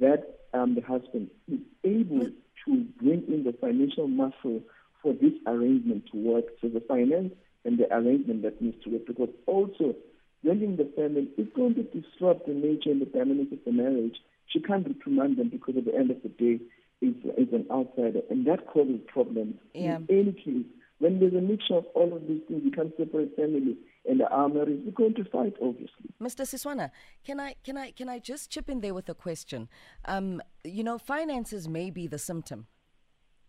that 0.01 0.41
um, 0.55 0.75
the 0.75 0.81
husband 0.81 1.31
is 1.47 1.61
able 1.85 2.27
to 2.65 2.85
bring 3.01 3.23
in 3.29 3.45
the 3.45 3.55
financial 3.61 4.09
muscle 4.09 4.63
for 5.03 5.13
this 5.13 5.35
arrangement 5.47 6.05
to 6.11 6.17
work, 6.17 6.45
so 6.61 6.69
the 6.69 6.81
finance 6.81 7.33
and 7.65 7.79
the 7.79 7.93
arrangement 7.95 8.43
that 8.43 8.61
needs 8.61 8.83
to 8.83 8.91
work, 8.91 9.07
because 9.07 9.29
also 9.47 9.95
blending 10.43 10.77
the 10.77 10.91
family 10.97 11.29
is 11.37 11.47
going 11.55 11.75
to 11.75 11.83
disrupt 11.85 12.47
the 12.47 12.55
nature 12.55 12.91
and 12.91 13.01
the 13.01 13.07
dynamics 13.07 13.53
of 13.53 13.59
the 13.65 13.73
marriage. 13.73 14.17
She 14.47 14.61
can't 14.61 14.87
reprimand 14.87 15.39
them 15.39 15.49
because 15.49 15.77
at 15.77 15.85
the 15.85 15.95
end 15.95 16.11
of 16.11 16.23
the 16.23 16.29
day, 16.29 16.61
is 17.01 17.15
is 17.37 17.53
an 17.53 17.67
outsider, 17.71 18.21
and 18.31 18.47
that 18.47 18.67
causes 18.67 19.01
problems. 19.07 19.57
Yeah. 19.75 19.97
In 19.97 20.07
any 20.09 20.33
case, 20.33 20.67
when 20.99 21.21
there's 21.21 21.35
a 21.35 21.41
mixture 21.41 21.75
of 21.75 21.87
all 21.95 22.15
of 22.15 22.27
these 22.27 22.43
things, 22.49 22.63
you 22.65 22.71
can't 22.71 22.93
separate 22.97 23.35
family 23.37 23.77
and 24.09 24.21
the 24.21 24.49
marriage. 24.49 24.81
We're 24.85 24.93
going 24.93 25.15
to 25.15 25.25
fight, 25.25 25.55
obviously. 25.61 26.11
Mr. 26.23 26.43
Siswana, 26.43 26.91
can 27.25 27.41
I 27.41 27.55
can 27.65 27.77
I 27.77 27.91
can 27.91 28.09
I 28.09 28.19
just 28.19 28.51
chip 28.51 28.69
in 28.69 28.81
there 28.81 28.95
with 28.95 29.09
a 29.09 29.15
question? 29.15 29.69
Um, 30.05 30.43
you 30.63 30.85
know, 30.85 30.99
finances 30.99 31.69
may 31.69 31.91
be 31.91 32.07
the 32.07 32.19
symptom. 32.19 32.67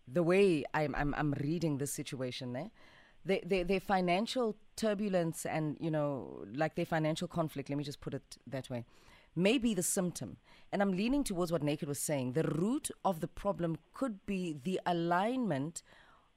The 0.08 0.22
way 0.22 0.64
I'm 0.74 0.94
I'm, 0.94 1.14
I'm 1.16 1.32
reading 1.32 1.78
this 1.78 1.92
situation 1.92 2.52
there, 2.52 2.70
their, 3.24 3.40
their 3.44 3.64
their 3.64 3.80
financial 3.80 4.56
turbulence 4.76 5.46
and 5.46 5.76
you 5.80 5.90
know 5.90 6.44
like 6.54 6.74
their 6.74 6.86
financial 6.86 7.28
conflict. 7.28 7.70
Let 7.70 7.78
me 7.78 7.84
just 7.84 8.00
put 8.00 8.14
it 8.14 8.38
that 8.46 8.70
way. 8.70 8.84
May 9.38 9.58
be 9.58 9.74
the 9.74 9.82
symptom, 9.82 10.38
and 10.72 10.80
I'm 10.80 10.92
leaning 10.92 11.22
towards 11.22 11.52
what 11.52 11.62
Naked 11.62 11.86
was 11.86 11.98
saying. 11.98 12.32
The 12.32 12.42
root 12.42 12.90
of 13.04 13.20
the 13.20 13.28
problem 13.28 13.76
could 13.92 14.24
be 14.24 14.56
the 14.64 14.80
alignment 14.86 15.82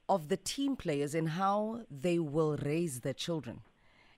of 0.06 0.28
the 0.28 0.36
team 0.36 0.76
players 0.76 1.14
in 1.14 1.26
how 1.26 1.80
they 1.90 2.18
will 2.18 2.58
raise 2.58 3.00
their 3.00 3.14
children 3.14 3.62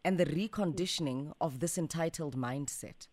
and 0.04 0.18
the 0.18 0.26
reconditioning 0.26 1.32
of 1.40 1.60
this 1.60 1.78
entitled 1.78 2.36
mindset. 2.36 3.06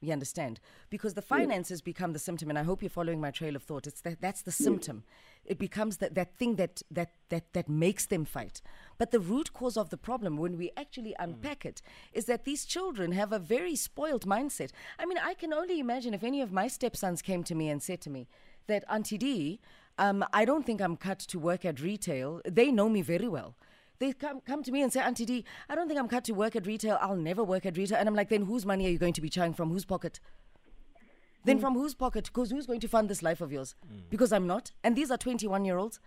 You 0.00 0.12
understand? 0.12 0.60
Because 0.90 1.14
the 1.14 1.22
finances 1.22 1.80
become 1.80 2.12
the 2.12 2.18
symptom, 2.18 2.50
and 2.50 2.58
I 2.58 2.62
hope 2.62 2.82
you're 2.82 2.90
following 2.90 3.20
my 3.20 3.30
trail 3.30 3.56
of 3.56 3.62
thought. 3.62 3.86
It's 3.86 4.00
that 4.02 4.20
that's 4.20 4.42
the 4.42 4.52
symptom. 4.52 5.04
It 5.46 5.58
becomes 5.58 5.98
that, 5.98 6.14
that 6.14 6.36
thing 6.36 6.56
that, 6.56 6.82
that 6.90 7.10
that 7.28 7.52
that 7.52 7.68
makes 7.68 8.06
them 8.06 8.24
fight. 8.24 8.62
But 8.98 9.10
the 9.10 9.20
root 9.20 9.52
cause 9.52 9.76
of 9.76 9.90
the 9.90 9.96
problem, 9.96 10.36
when 10.36 10.56
we 10.56 10.70
actually 10.76 11.14
unpack 11.18 11.66
it, 11.66 11.82
is 12.12 12.24
that 12.26 12.44
these 12.44 12.64
children 12.64 13.12
have 13.12 13.32
a 13.32 13.38
very 13.38 13.76
spoiled 13.76 14.26
mindset. 14.26 14.70
I 14.98 15.06
mean, 15.06 15.18
I 15.18 15.34
can 15.34 15.52
only 15.52 15.80
imagine 15.80 16.14
if 16.14 16.24
any 16.24 16.40
of 16.40 16.52
my 16.52 16.68
stepsons 16.68 17.22
came 17.22 17.42
to 17.44 17.54
me 17.54 17.68
and 17.68 17.82
said 17.82 18.00
to 18.02 18.10
me 18.10 18.28
that 18.66 18.84
Auntie 18.88 19.18
D, 19.18 19.60
um, 19.98 20.24
I 20.32 20.44
don't 20.44 20.64
think 20.64 20.80
I'm 20.80 20.96
cut 20.96 21.18
to 21.20 21.38
work 21.38 21.64
at 21.64 21.80
retail. 21.80 22.40
They 22.46 22.70
know 22.70 22.88
me 22.88 23.02
very 23.02 23.28
well. 23.28 23.54
They 23.98 24.12
come 24.12 24.40
come 24.40 24.62
to 24.62 24.72
me 24.72 24.82
and 24.82 24.92
say, 24.92 25.00
Auntie 25.00 25.24
D, 25.24 25.44
I 25.68 25.74
don't 25.74 25.88
think 25.88 26.00
I'm 26.00 26.08
cut 26.08 26.24
to 26.24 26.32
work 26.32 26.56
at 26.56 26.66
retail. 26.66 26.98
I'll 27.00 27.16
never 27.16 27.44
work 27.44 27.66
at 27.66 27.76
retail. 27.76 27.98
And 27.98 28.08
I'm 28.08 28.14
like, 28.14 28.28
then 28.28 28.42
whose 28.46 28.66
money 28.66 28.86
are 28.86 28.90
you 28.90 28.98
going 28.98 29.12
to 29.14 29.20
be 29.20 29.28
trying 29.30 29.54
from? 29.54 29.70
Whose 29.70 29.84
pocket? 29.84 30.20
Then 31.44 31.56
hmm. 31.56 31.60
from 31.60 31.74
whose 31.74 31.94
pocket? 31.94 32.24
Because 32.26 32.50
who's 32.50 32.66
going 32.66 32.80
to 32.80 32.88
fund 32.88 33.08
this 33.08 33.22
life 33.22 33.40
of 33.40 33.52
yours? 33.52 33.74
Hmm. 33.86 34.00
Because 34.10 34.32
I'm 34.32 34.46
not. 34.46 34.72
And 34.82 34.96
these 34.96 35.10
are 35.10 35.18
21 35.18 35.64
year 35.64 35.78
olds. 35.78 36.00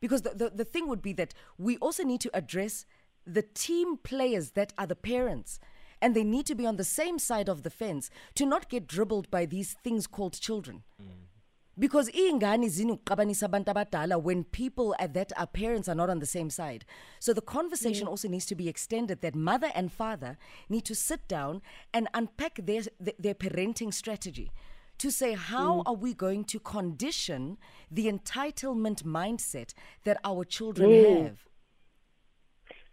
Because 0.00 0.22
the, 0.22 0.30
the, 0.30 0.50
the 0.50 0.64
thing 0.64 0.86
would 0.88 1.02
be 1.02 1.12
that 1.14 1.34
we 1.58 1.76
also 1.78 2.04
need 2.04 2.20
to 2.22 2.30
address 2.32 2.86
the 3.26 3.42
team 3.42 3.96
players 3.96 4.52
that 4.52 4.72
are 4.78 4.86
the 4.86 4.94
parents. 4.94 5.58
And 6.00 6.14
they 6.14 6.22
need 6.22 6.46
to 6.46 6.54
be 6.54 6.64
on 6.64 6.76
the 6.76 6.84
same 6.84 7.18
side 7.18 7.48
of 7.48 7.64
the 7.64 7.70
fence 7.70 8.08
to 8.36 8.46
not 8.46 8.68
get 8.68 8.86
dribbled 8.86 9.30
by 9.30 9.46
these 9.46 9.72
things 9.82 10.06
called 10.06 10.40
children 10.40 10.84
hmm. 11.00 11.08
Because 11.78 12.10
iy'ngane 12.10 12.68
zinukuqabanisa 12.68 13.48
abantu 13.48 13.70
abadala 13.72 14.20
when 14.20 14.44
people 14.44 14.94
at 14.98 15.14
that 15.14 15.32
are 15.36 15.46
parents 15.46 15.88
are 15.88 15.94
not 15.94 16.10
on 16.10 16.18
the 16.18 16.26
same 16.26 16.50
side. 16.50 16.84
So 17.20 17.32
the 17.32 17.40
conversation 17.40 18.06
mm. 18.06 18.10
also 18.10 18.28
needs 18.28 18.46
to 18.46 18.54
be 18.54 18.68
extended 18.68 19.20
that 19.20 19.34
mother 19.34 19.70
and 19.74 19.92
father 19.92 20.36
need 20.68 20.84
to 20.86 20.94
sit 20.94 21.26
down 21.28 21.62
and 21.92 22.08
unpack 22.14 22.60
their 22.62 22.82
their, 22.98 23.34
parenting 23.34 23.94
strategy 23.94 24.50
to 24.98 25.10
say 25.12 25.34
how 25.34 25.78
mm. 25.78 25.82
are 25.86 25.94
we 25.94 26.14
going 26.14 26.44
to 26.44 26.58
condition 26.58 27.56
the 27.90 28.06
entitlement 28.06 29.04
mindset 29.04 29.74
that 30.04 30.18
our 30.24 30.44
children 30.44 30.90
mm. 30.90 31.22
have? 31.24 31.38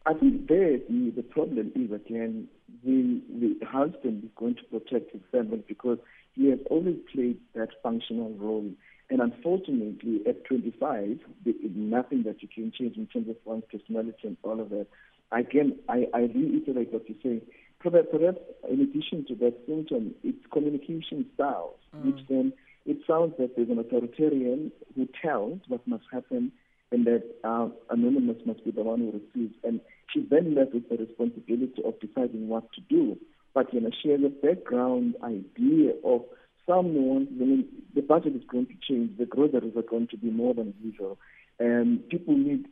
I 0.05 0.13
think 0.13 0.47
there 0.47 0.77
the, 0.87 1.11
the 1.15 1.23
problem 1.23 1.71
is 1.75 1.91
again 1.91 2.47
the 2.83 3.21
the 3.39 3.65
husband 3.65 4.23
is 4.23 4.29
going 4.35 4.55
to 4.55 4.63
protect 4.65 5.11
his 5.11 5.21
family 5.31 5.63
because 5.67 5.97
he 6.35 6.49
has 6.49 6.59
always 6.69 6.97
played 7.13 7.39
that 7.55 7.69
functional 7.81 8.33
role. 8.37 8.69
And 9.09 9.21
unfortunately, 9.21 10.21
at 10.27 10.45
25, 10.45 11.19
there 11.45 11.53
is 11.63 11.71
nothing 11.75 12.23
that 12.23 12.41
you 12.41 12.49
can 12.53 12.71
change 12.77 12.97
in 12.97 13.07
terms 13.07 13.29
of 13.29 13.35
one's 13.45 13.63
personality 13.71 14.17
and 14.23 14.37
all 14.43 14.59
of 14.59 14.69
that. 14.69 14.87
Again, 15.31 15.77
I, 15.89 16.07
I 16.13 16.19
reiterate 16.21 16.91
what 16.91 17.07
you 17.07 17.15
say. 17.23 17.41
Perhaps, 17.79 18.07
perhaps 18.11 18.39
in 18.69 18.81
addition 18.81 19.25
to 19.27 19.35
that 19.35 19.53
symptom, 19.67 20.15
it's 20.23 20.43
communication 20.51 21.25
styles, 21.35 21.75
which 22.03 22.19
then 22.27 22.53
it 22.85 22.97
sounds 23.07 23.33
that 23.37 23.55
there's 23.55 23.69
an 23.69 23.79
authoritarian 23.79 24.71
who 24.95 25.07
tells 25.21 25.59
what 25.67 25.87
must 25.87 26.03
happen, 26.11 26.51
and 26.91 27.05
that 27.05 27.23
uh, 27.43 27.67
Anonymous 27.89 28.37
must 28.45 28.63
be 28.63 28.71
the 28.71 28.83
one 28.83 28.99
who 28.99 29.11
receives. 29.11 29.55
And 29.63 29.81
she's 30.11 30.23
then 30.29 30.55
left 30.55 30.73
with 30.73 30.89
the 30.89 30.97
responsibility 30.97 31.81
of 31.83 31.99
deciding 31.99 32.47
what 32.47 32.71
to 32.73 32.81
do. 32.81 33.17
But 33.55 33.73
you 33.73 33.81
know, 33.81 33.89
share 34.03 34.17
the 34.17 34.29
background 34.29 35.15
idea 35.23 35.93
of 36.03 36.25
some 36.67 36.93
nuances. 36.93 37.37
I 37.41 37.45
mean, 37.45 37.67
the 37.95 38.01
budget 38.01 38.35
is 38.35 38.43
going 38.47 38.67
to 38.67 38.73
change. 38.87 39.17
The 39.17 39.25
groceries 39.25 39.75
are 39.75 39.81
going 39.81 40.07
to 40.09 40.17
be 40.17 40.29
more 40.29 40.53
than 40.53 40.73
usual, 40.83 41.17
and 41.57 42.07
people 42.09 42.35
need 42.37 42.67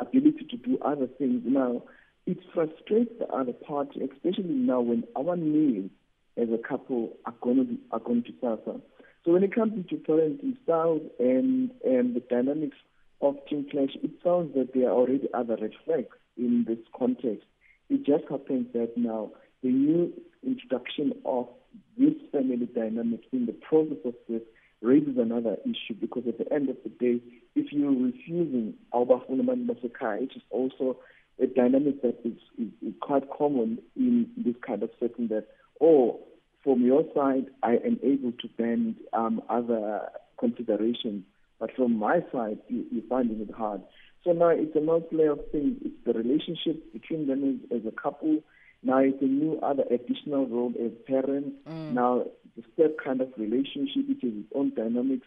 ability 0.00 0.46
to 0.50 0.56
do 0.56 0.78
other 0.82 1.06
things. 1.06 1.42
Now, 1.44 1.82
it 2.26 2.38
frustrates 2.54 3.12
the 3.18 3.28
other 3.28 3.52
party, 3.52 4.00
especially 4.02 4.44
now 4.44 4.80
when 4.80 5.04
our 5.16 5.36
needs 5.36 5.90
as 6.36 6.48
a 6.50 6.58
couple 6.58 7.16
are 7.26 7.34
going 7.40 7.56
to 7.56 7.64
be, 7.64 7.78
are 7.90 8.00
going 8.00 8.22
to 8.24 8.32
suffer. 8.40 8.80
So 9.24 9.32
when 9.32 9.42
it 9.42 9.54
comes 9.54 9.86
to 9.88 9.96
parenting 9.96 10.56
styles 10.64 11.02
and 11.18 11.70
and 11.84 12.14
the 12.14 12.22
dynamics 12.30 12.78
of 13.20 13.36
Team 13.46 13.66
Clash, 13.70 13.96
it 14.02 14.12
sounds 14.24 14.54
that 14.54 14.72
there 14.72 14.88
are 14.88 14.92
already 14.92 15.28
other 15.34 15.58
flags 15.84 16.16
in 16.38 16.64
this 16.66 16.78
context. 16.96 17.44
It 17.90 18.06
just 18.06 18.24
happens 18.30 18.68
that 18.72 18.96
now 18.96 19.32
the 19.62 19.68
new 19.68 20.12
introduction 20.44 21.12
of 21.24 21.48
this 21.96 22.14
family 22.32 22.68
dynamic 22.74 23.20
in 23.32 23.46
the 23.46 23.52
process 23.52 23.98
of 24.04 24.14
this 24.28 24.42
raises 24.80 25.18
another 25.18 25.56
issue 25.64 25.94
because 26.00 26.22
at 26.28 26.38
the 26.38 26.52
end 26.52 26.68
of 26.68 26.76
the 26.84 26.90
day, 26.90 27.20
if 27.56 27.72
you're 27.72 27.90
refusing 27.90 28.74
Aubafulaman 28.94 29.66
Masakai, 29.66 30.20
which 30.20 30.36
is 30.36 30.42
also 30.50 30.96
a 31.40 31.46
dynamic 31.46 32.02
that 32.02 32.16
is, 32.24 32.38
is, 32.58 32.68
is 32.86 32.94
quite 33.00 33.24
common 33.36 33.78
in 33.96 34.28
this 34.36 34.54
kind 34.64 34.82
of 34.82 34.90
setting 35.00 35.28
that, 35.28 35.46
oh, 35.80 36.20
from 36.62 36.84
your 36.84 37.04
side, 37.14 37.46
I 37.62 37.72
am 37.84 37.98
able 38.02 38.32
to 38.32 38.48
bend 38.56 38.96
um, 39.12 39.42
other 39.48 40.08
considerations, 40.38 41.24
but 41.58 41.74
from 41.74 41.96
my 41.96 42.20
side, 42.32 42.58
you, 42.68 42.84
you're 42.90 43.08
finding 43.08 43.40
it 43.40 43.52
hard. 43.52 43.82
So 44.24 44.32
now 44.32 44.48
it's 44.48 44.74
a 44.76 44.80
multi 44.80 45.24
of 45.24 45.40
things. 45.50 45.78
It's 45.84 45.94
the 46.04 46.12
relationship 46.12 46.92
between 46.92 47.26
them 47.26 47.60
as, 47.72 47.78
as 47.78 47.86
a 47.86 48.00
couple. 48.00 48.40
Now 48.82 48.98
it's 48.98 49.20
a 49.20 49.26
new 49.26 49.58
other 49.60 49.84
additional 49.90 50.46
role 50.46 50.72
as 50.82 50.92
parents. 51.06 51.56
Mm. 51.68 51.92
Now 51.92 52.24
the 52.56 52.62
step 52.74 52.96
kind 53.02 53.20
of 53.20 53.28
relationship, 53.36 54.08
which 54.08 54.22
has 54.22 54.32
its 54.32 54.52
own 54.54 54.72
dynamics. 54.74 55.26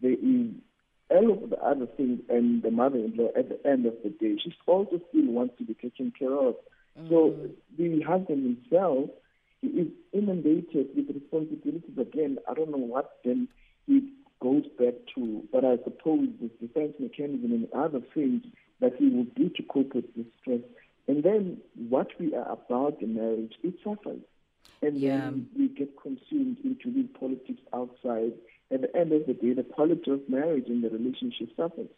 There 0.00 0.12
is 0.12 0.52
all 1.10 1.32
of 1.32 1.50
the 1.50 1.58
other 1.58 1.86
things, 1.96 2.20
and 2.28 2.62
the 2.62 2.70
mother-in-law 2.70 3.30
at 3.36 3.48
the 3.48 3.68
end 3.68 3.86
of 3.86 3.94
the 4.04 4.10
day, 4.10 4.36
she 4.42 4.52
also 4.66 5.00
still 5.08 5.26
wants 5.26 5.54
to 5.58 5.64
be 5.64 5.74
taken 5.74 6.12
care 6.16 6.32
of. 6.32 6.54
Mm. 6.98 7.08
So 7.08 7.36
the 7.76 8.00
husband 8.02 8.58
himself 8.70 9.10
he 9.60 9.68
is 9.68 9.88
inundated 10.12 10.88
with 10.96 11.14
responsibilities 11.14 11.98
again. 11.98 12.38
I 12.48 12.54
don't 12.54 12.70
know 12.70 12.78
what 12.78 13.18
then 13.24 13.48
he 13.86 14.08
goes 14.40 14.64
back 14.78 14.94
to, 15.14 15.42
but 15.52 15.64
I 15.64 15.76
suppose 15.84 16.28
this 16.40 16.50
defense 16.60 16.94
mechanism 16.98 17.52
and 17.52 17.68
other 17.74 18.00
things 18.14 18.42
that 18.80 18.92
he 18.98 19.08
will 19.08 19.26
do 19.36 19.50
to 19.50 19.62
cope 19.64 19.94
with 19.94 20.14
this 20.16 20.26
stress. 20.40 20.60
And 21.10 21.24
then 21.24 21.56
what 21.88 22.06
we 22.20 22.36
are 22.36 22.52
about 22.52 23.02
in 23.02 23.14
marriage, 23.16 23.54
it 23.64 23.74
suffers. 23.82 24.20
And 24.80 24.96
yeah. 24.96 25.18
then 25.18 25.48
we 25.58 25.66
get 25.66 26.00
consumed 26.00 26.58
into 26.62 26.92
the 26.92 27.08
politics 27.18 27.60
outside. 27.74 28.34
At 28.70 28.82
the 28.82 28.96
end 28.96 29.10
of 29.10 29.26
the 29.26 29.34
day, 29.34 29.52
the 29.54 29.64
quality 29.64 30.08
of 30.08 30.20
marriage 30.28 30.66
and 30.68 30.84
the 30.84 30.88
relationship 30.88 31.48
suffers. 31.56 31.88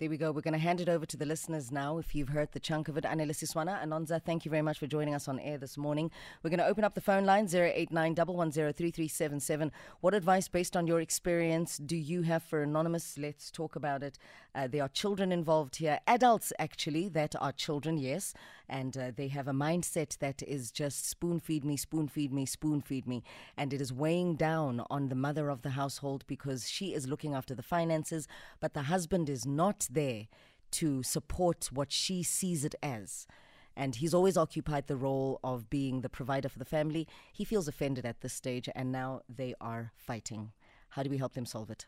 There 0.00 0.10
we 0.10 0.16
go. 0.16 0.32
We're 0.32 0.40
going 0.40 0.54
to 0.54 0.58
hand 0.58 0.80
it 0.80 0.88
over 0.88 1.06
to 1.06 1.16
the 1.16 1.24
listeners 1.24 1.70
now. 1.70 1.98
If 1.98 2.16
you've 2.16 2.30
heard 2.30 2.50
the 2.50 2.58
chunk 2.58 2.88
of 2.88 2.96
it, 2.96 3.04
Anele 3.04 3.30
Siswana, 3.30 3.80
Anonza, 3.80 4.20
thank 4.20 4.44
you 4.44 4.50
very 4.50 4.60
much 4.60 4.80
for 4.80 4.88
joining 4.88 5.14
us 5.14 5.28
on 5.28 5.38
air 5.38 5.56
this 5.56 5.78
morning. 5.78 6.10
We're 6.42 6.50
going 6.50 6.58
to 6.58 6.66
open 6.66 6.82
up 6.82 6.96
the 6.96 7.00
phone 7.00 7.24
line 7.24 7.46
089 7.48 8.16
What 10.00 10.14
advice, 10.14 10.48
based 10.48 10.76
on 10.76 10.88
your 10.88 11.00
experience, 11.00 11.78
do 11.78 11.96
you 11.96 12.22
have 12.22 12.42
for 12.42 12.64
Anonymous? 12.64 13.16
Let's 13.16 13.52
talk 13.52 13.76
about 13.76 14.02
it. 14.02 14.18
Uh, 14.52 14.66
there 14.66 14.82
are 14.82 14.88
children 14.88 15.30
involved 15.30 15.76
here, 15.76 16.00
adults 16.08 16.52
actually, 16.58 17.08
that 17.08 17.34
are 17.40 17.50
children, 17.52 17.96
yes, 17.96 18.34
and 18.68 18.96
uh, 18.96 19.10
they 19.14 19.28
have 19.28 19.48
a 19.48 19.52
mindset 19.52 20.16
that 20.18 20.42
is 20.44 20.70
just 20.70 21.08
spoon 21.08 21.40
feed 21.40 21.64
me, 21.64 21.76
spoon 21.76 22.06
feed 22.06 22.32
me, 22.32 22.46
spoon 22.46 22.80
feed 22.80 23.06
me, 23.06 23.22
and 23.56 23.72
it 23.72 23.80
is 23.80 23.92
weighing 23.92 24.36
down 24.36 24.84
on 24.90 25.08
the 25.08 25.16
mother 25.16 25.50
of 25.50 25.62
the 25.62 25.70
household 25.70 26.24
because 26.28 26.68
she 26.70 26.94
is 26.94 27.08
looking 27.08 27.34
after 27.34 27.54
the 27.54 27.62
finances, 27.62 28.28
but 28.60 28.74
the 28.74 28.82
husband 28.82 29.28
is 29.28 29.44
not 29.44 29.83
there 29.88 30.26
to 30.72 31.02
support 31.02 31.70
what 31.72 31.92
she 31.92 32.22
sees 32.22 32.64
it 32.64 32.74
as 32.82 33.26
and 33.76 33.96
he's 33.96 34.14
always 34.14 34.36
occupied 34.36 34.86
the 34.86 34.96
role 34.96 35.40
of 35.42 35.68
being 35.70 36.00
the 36.00 36.08
provider 36.08 36.48
for 36.48 36.58
the 36.58 36.64
family. 36.64 37.08
He 37.32 37.44
feels 37.44 37.68
offended 37.68 38.04
at 38.06 38.20
this 38.20 38.32
stage, 38.32 38.68
and 38.74 38.92
now 38.92 39.22
they 39.28 39.54
are 39.60 39.92
fighting. 39.96 40.52
How 40.90 41.02
do 41.02 41.10
we 41.10 41.18
help 41.18 41.34
them 41.34 41.46
solve 41.46 41.70
it? 41.70 41.86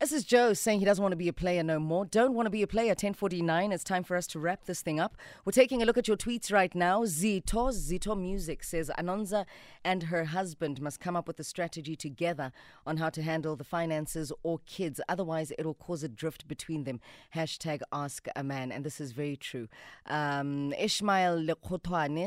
This 0.00 0.12
is 0.12 0.22
Joe 0.22 0.52
saying 0.52 0.78
he 0.78 0.84
doesn't 0.84 1.02
want 1.02 1.10
to 1.10 1.16
be 1.16 1.26
a 1.26 1.32
player 1.32 1.64
no 1.64 1.80
more. 1.80 2.04
Don't 2.06 2.32
want 2.32 2.46
to 2.46 2.50
be 2.50 2.62
a 2.62 2.68
player. 2.68 2.90
1049. 2.90 3.72
It's 3.72 3.82
time 3.82 4.04
for 4.04 4.16
us 4.16 4.28
to 4.28 4.38
wrap 4.38 4.64
this 4.64 4.80
thing 4.80 5.00
up. 5.00 5.16
We're 5.44 5.50
taking 5.50 5.82
a 5.82 5.84
look 5.84 5.98
at 5.98 6.06
your 6.06 6.16
tweets 6.16 6.52
right 6.52 6.72
now. 6.72 7.02
Zito, 7.02 7.72
Zito 7.72 8.16
Music 8.16 8.62
says 8.62 8.92
Anonza 8.96 9.44
and 9.84 10.04
her 10.04 10.26
husband 10.26 10.80
must 10.80 11.00
come 11.00 11.16
up 11.16 11.26
with 11.26 11.40
a 11.40 11.44
strategy 11.44 11.96
together 11.96 12.52
on 12.86 12.98
how 12.98 13.10
to 13.10 13.22
handle 13.22 13.56
the 13.56 13.64
finances 13.64 14.32
or 14.44 14.60
kids. 14.66 15.00
Otherwise, 15.08 15.52
it'll 15.58 15.74
cause 15.74 16.04
a 16.04 16.08
drift 16.08 16.46
between 16.46 16.84
them. 16.84 17.00
Hashtag 17.34 17.80
ask 17.92 18.28
a 18.36 18.44
man. 18.44 18.70
And 18.70 18.84
this 18.84 19.00
is 19.00 19.10
very 19.10 19.36
true. 19.36 19.66
Um, 20.06 20.72
Ishmael 20.78 21.44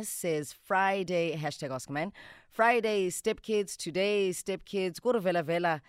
says 0.03 0.53
Friday, 0.61 1.37
hashtag 1.41 1.71
ask 1.71 1.89
a 1.89 1.93
man. 1.93 2.11
Friday, 2.49 3.09
stepkids. 3.09 3.77
Today, 3.77 4.31
stepkids. 4.31 4.99
Go 4.99 5.13
to 5.13 5.21
Vela 5.21 5.41
Vela. 5.41 5.81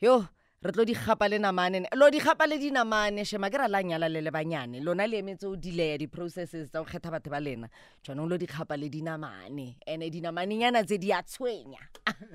Yo 0.00 0.26
re 0.60 0.72
tlo 0.72 0.84
di 0.84 0.92
gapa 0.92 1.28
le 1.28 1.38
namane 1.38 1.86
lo 1.94 2.10
di 2.10 2.18
gapa 2.18 2.44
le 2.44 2.58
dinamane 2.58 3.24
shema 3.24 3.48
ke 3.48 3.58
ra 3.58 3.68
la 3.68 3.78
nyala 3.78 4.08
le 4.10 4.20
le 4.20 4.30
banyane 4.30 4.82
lona 4.82 5.06
le 5.06 5.18
emetse 5.22 5.46
o 5.46 5.54
di-processes 5.54 6.66
tsa 6.70 6.82
go 6.82 6.84
kgetha 6.84 7.14
batho 7.14 7.30
ba 7.30 7.38
lena 7.38 7.70
jaanong 8.02 8.26
lo 8.26 8.36
di 8.36 8.46
gapa 8.46 8.74
le 8.74 8.90
dinamane 8.90 9.78
and-e 9.86 10.10
dinamanenyana 10.10 10.82
tse 10.82 10.98
di 10.98 11.12
a 11.14 11.22
tshwenya 11.22 11.78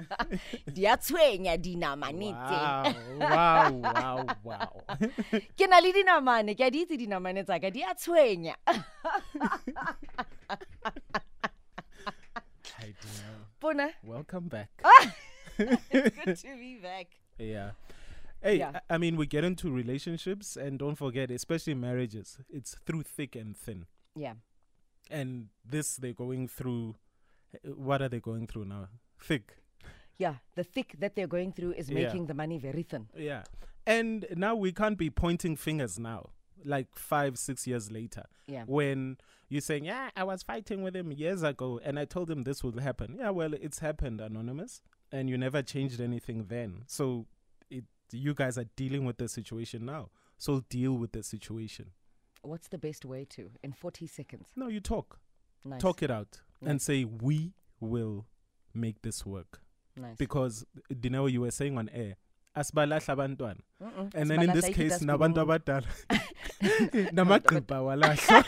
di 0.71 0.87
a 0.87 0.95
tshwenya 0.95 1.57
dinamane 1.59 2.31
tse 2.31 2.59
ke 5.59 5.67
na 5.67 5.83
le 5.83 5.91
dinamane 5.91 6.55
ke 6.55 6.63
a 6.63 6.71
di 6.71 6.87
itse 6.87 6.95
dinamane 6.95 7.43
tsaka 7.43 7.67
di 7.69 7.83
a 7.83 7.91
tshwenya. 7.91 8.55
Welcome 14.03 14.47
back. 14.47 14.69
good 15.57 16.35
to 16.35 16.55
be 16.59 16.79
back. 16.81 17.07
Yeah. 17.39 17.71
Hey, 18.43 18.59
yeah. 18.59 18.81
I 18.89 18.97
mean, 18.97 19.15
we 19.15 19.25
get 19.25 19.43
into 19.45 19.71
relationships, 19.71 20.57
and 20.57 20.77
don't 20.77 20.95
forget, 20.95 21.31
especially 21.31 21.75
marriages, 21.75 22.37
it's 22.49 22.75
through 22.85 23.03
thick 23.03 23.35
and 23.35 23.55
thin. 23.55 23.85
Yeah. 24.15 24.33
And 25.09 25.47
this, 25.65 25.95
they're 25.95 26.13
going 26.13 26.49
through. 26.49 26.95
Uh, 27.55 27.69
what 27.71 28.01
are 28.01 28.09
they 28.09 28.19
going 28.19 28.47
through 28.47 28.65
now? 28.65 28.89
Thick. 29.19 29.55
Yeah, 30.17 30.35
the 30.55 30.63
thick 30.63 30.95
that 30.99 31.15
they're 31.15 31.27
going 31.27 31.53
through 31.53 31.73
is 31.73 31.89
making 31.89 32.21
yeah. 32.21 32.27
the 32.27 32.33
money 32.33 32.57
very 32.57 32.83
thin. 32.83 33.07
Yeah. 33.17 33.43
And 33.87 34.25
now 34.35 34.55
we 34.55 34.71
can't 34.71 34.97
be 34.97 35.09
pointing 35.09 35.55
fingers 35.55 35.97
now, 35.97 36.29
like 36.63 36.87
five, 36.95 37.37
six 37.37 37.65
years 37.65 37.91
later. 37.91 38.23
Yeah. 38.47 38.63
When 38.65 39.17
you're 39.49 39.61
saying, 39.61 39.85
yeah, 39.85 40.09
I 40.15 40.23
was 40.23 40.43
fighting 40.43 40.83
with 40.83 40.95
him 40.95 41.11
years 41.11 41.43
ago 41.43 41.79
and 41.83 41.99
I 41.99 42.05
told 42.05 42.29
him 42.29 42.43
this 42.43 42.63
would 42.63 42.79
happen. 42.79 43.17
Yeah, 43.19 43.31
well, 43.31 43.53
it's 43.53 43.79
happened, 43.79 44.21
Anonymous. 44.21 44.81
And 45.11 45.29
you 45.29 45.37
never 45.37 45.61
changed 45.61 45.99
anything 45.99 46.45
then. 46.47 46.83
So 46.87 47.25
you 48.13 48.33
guys 48.33 48.57
are 48.57 48.65
dealing 48.75 49.05
with 49.05 49.17
the 49.17 49.27
situation 49.27 49.85
now. 49.85 50.09
So 50.37 50.63
deal 50.69 50.93
with 50.93 51.11
the 51.11 51.23
situation. 51.23 51.91
What's 52.41 52.67
the 52.67 52.77
best 52.77 53.05
way 53.05 53.25
to 53.31 53.51
in 53.63 53.71
40 53.71 54.07
seconds? 54.07 54.49
No, 54.55 54.67
you 54.67 54.81
talk. 54.81 55.19
Nice. 55.63 55.81
Talk 55.81 56.03
it 56.03 56.11
out 56.11 56.41
nice. 56.61 56.71
and 56.71 56.81
say 56.81 57.05
we 57.05 57.53
will 57.79 58.25
make 58.73 59.01
this 59.01 59.25
work. 59.25 59.61
Nice. 59.95 60.17
Because 60.17 60.65
Dineo, 60.91 61.31
you 61.31 61.41
were 61.41 61.51
saying 61.51 61.77
on 61.77 61.89
air, 61.93 62.15
asibalahla 62.55 63.13
abantwana 63.13 63.59
and 64.13 64.29
then 64.29 64.43
in 64.43 64.53
this 64.53 64.69
case 64.69 65.01
nabantu 65.01 65.41
abadala 65.41 65.87
namagqibha 67.17 67.81
walahla 67.81 68.45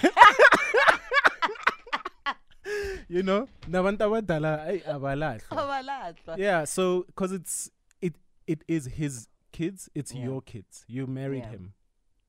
you 3.10 3.24
know 3.24 3.48
nabantu 3.68 4.04
abadala 4.04 4.52
abalahlwa 4.86 6.38
yeah 6.38 6.66
so 6.66 7.04
because 7.08 7.32
it's 7.32 7.72
it 8.02 8.14
it 8.46 8.62
is 8.68 8.86
his 8.86 9.28
kids, 9.56 9.90
it's 9.96 10.14
yeah. 10.14 10.26
your 10.26 10.42
kids. 10.42 10.84
You 10.88 11.08
married 11.08 11.46
yeah. 11.46 11.52
him. 11.52 11.74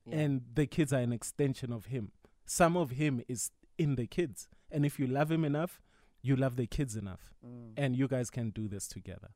Yeah. 0.05 0.19
And 0.19 0.43
the 0.55 0.67
kids 0.67 0.93
are 0.93 1.01
an 1.01 1.13
extension 1.13 1.73
of 1.73 1.87
him. 1.87 2.13
Some 2.45 2.77
of 2.77 2.91
him 2.91 3.23
is 3.29 3.51
in 3.77 3.97
the 3.97 4.07
kids. 4.07 4.49
And 4.71 4.87
if 4.87 5.01
you 5.01 5.07
love 5.07 5.33
him 5.33 5.45
enough, 5.45 5.81
you 6.23 6.37
love 6.37 6.55
the 6.57 6.67
kids 6.67 6.95
enough. 6.97 7.35
Mm. 7.45 7.73
And 7.77 7.97
you 7.97 8.07
guys 8.07 8.31
can 8.31 8.51
do 8.51 8.69
this 8.69 8.87
together. 8.87 9.31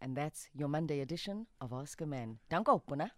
And 0.00 0.16
that's 0.16 0.48
your 0.54 0.68
Monday 0.68 1.00
edition 1.00 1.46
of 1.60 1.72
Ask 1.72 2.00
a 2.00 2.06
Man. 2.06 2.38
Danko, 2.48 2.78
Puna. 2.78 3.12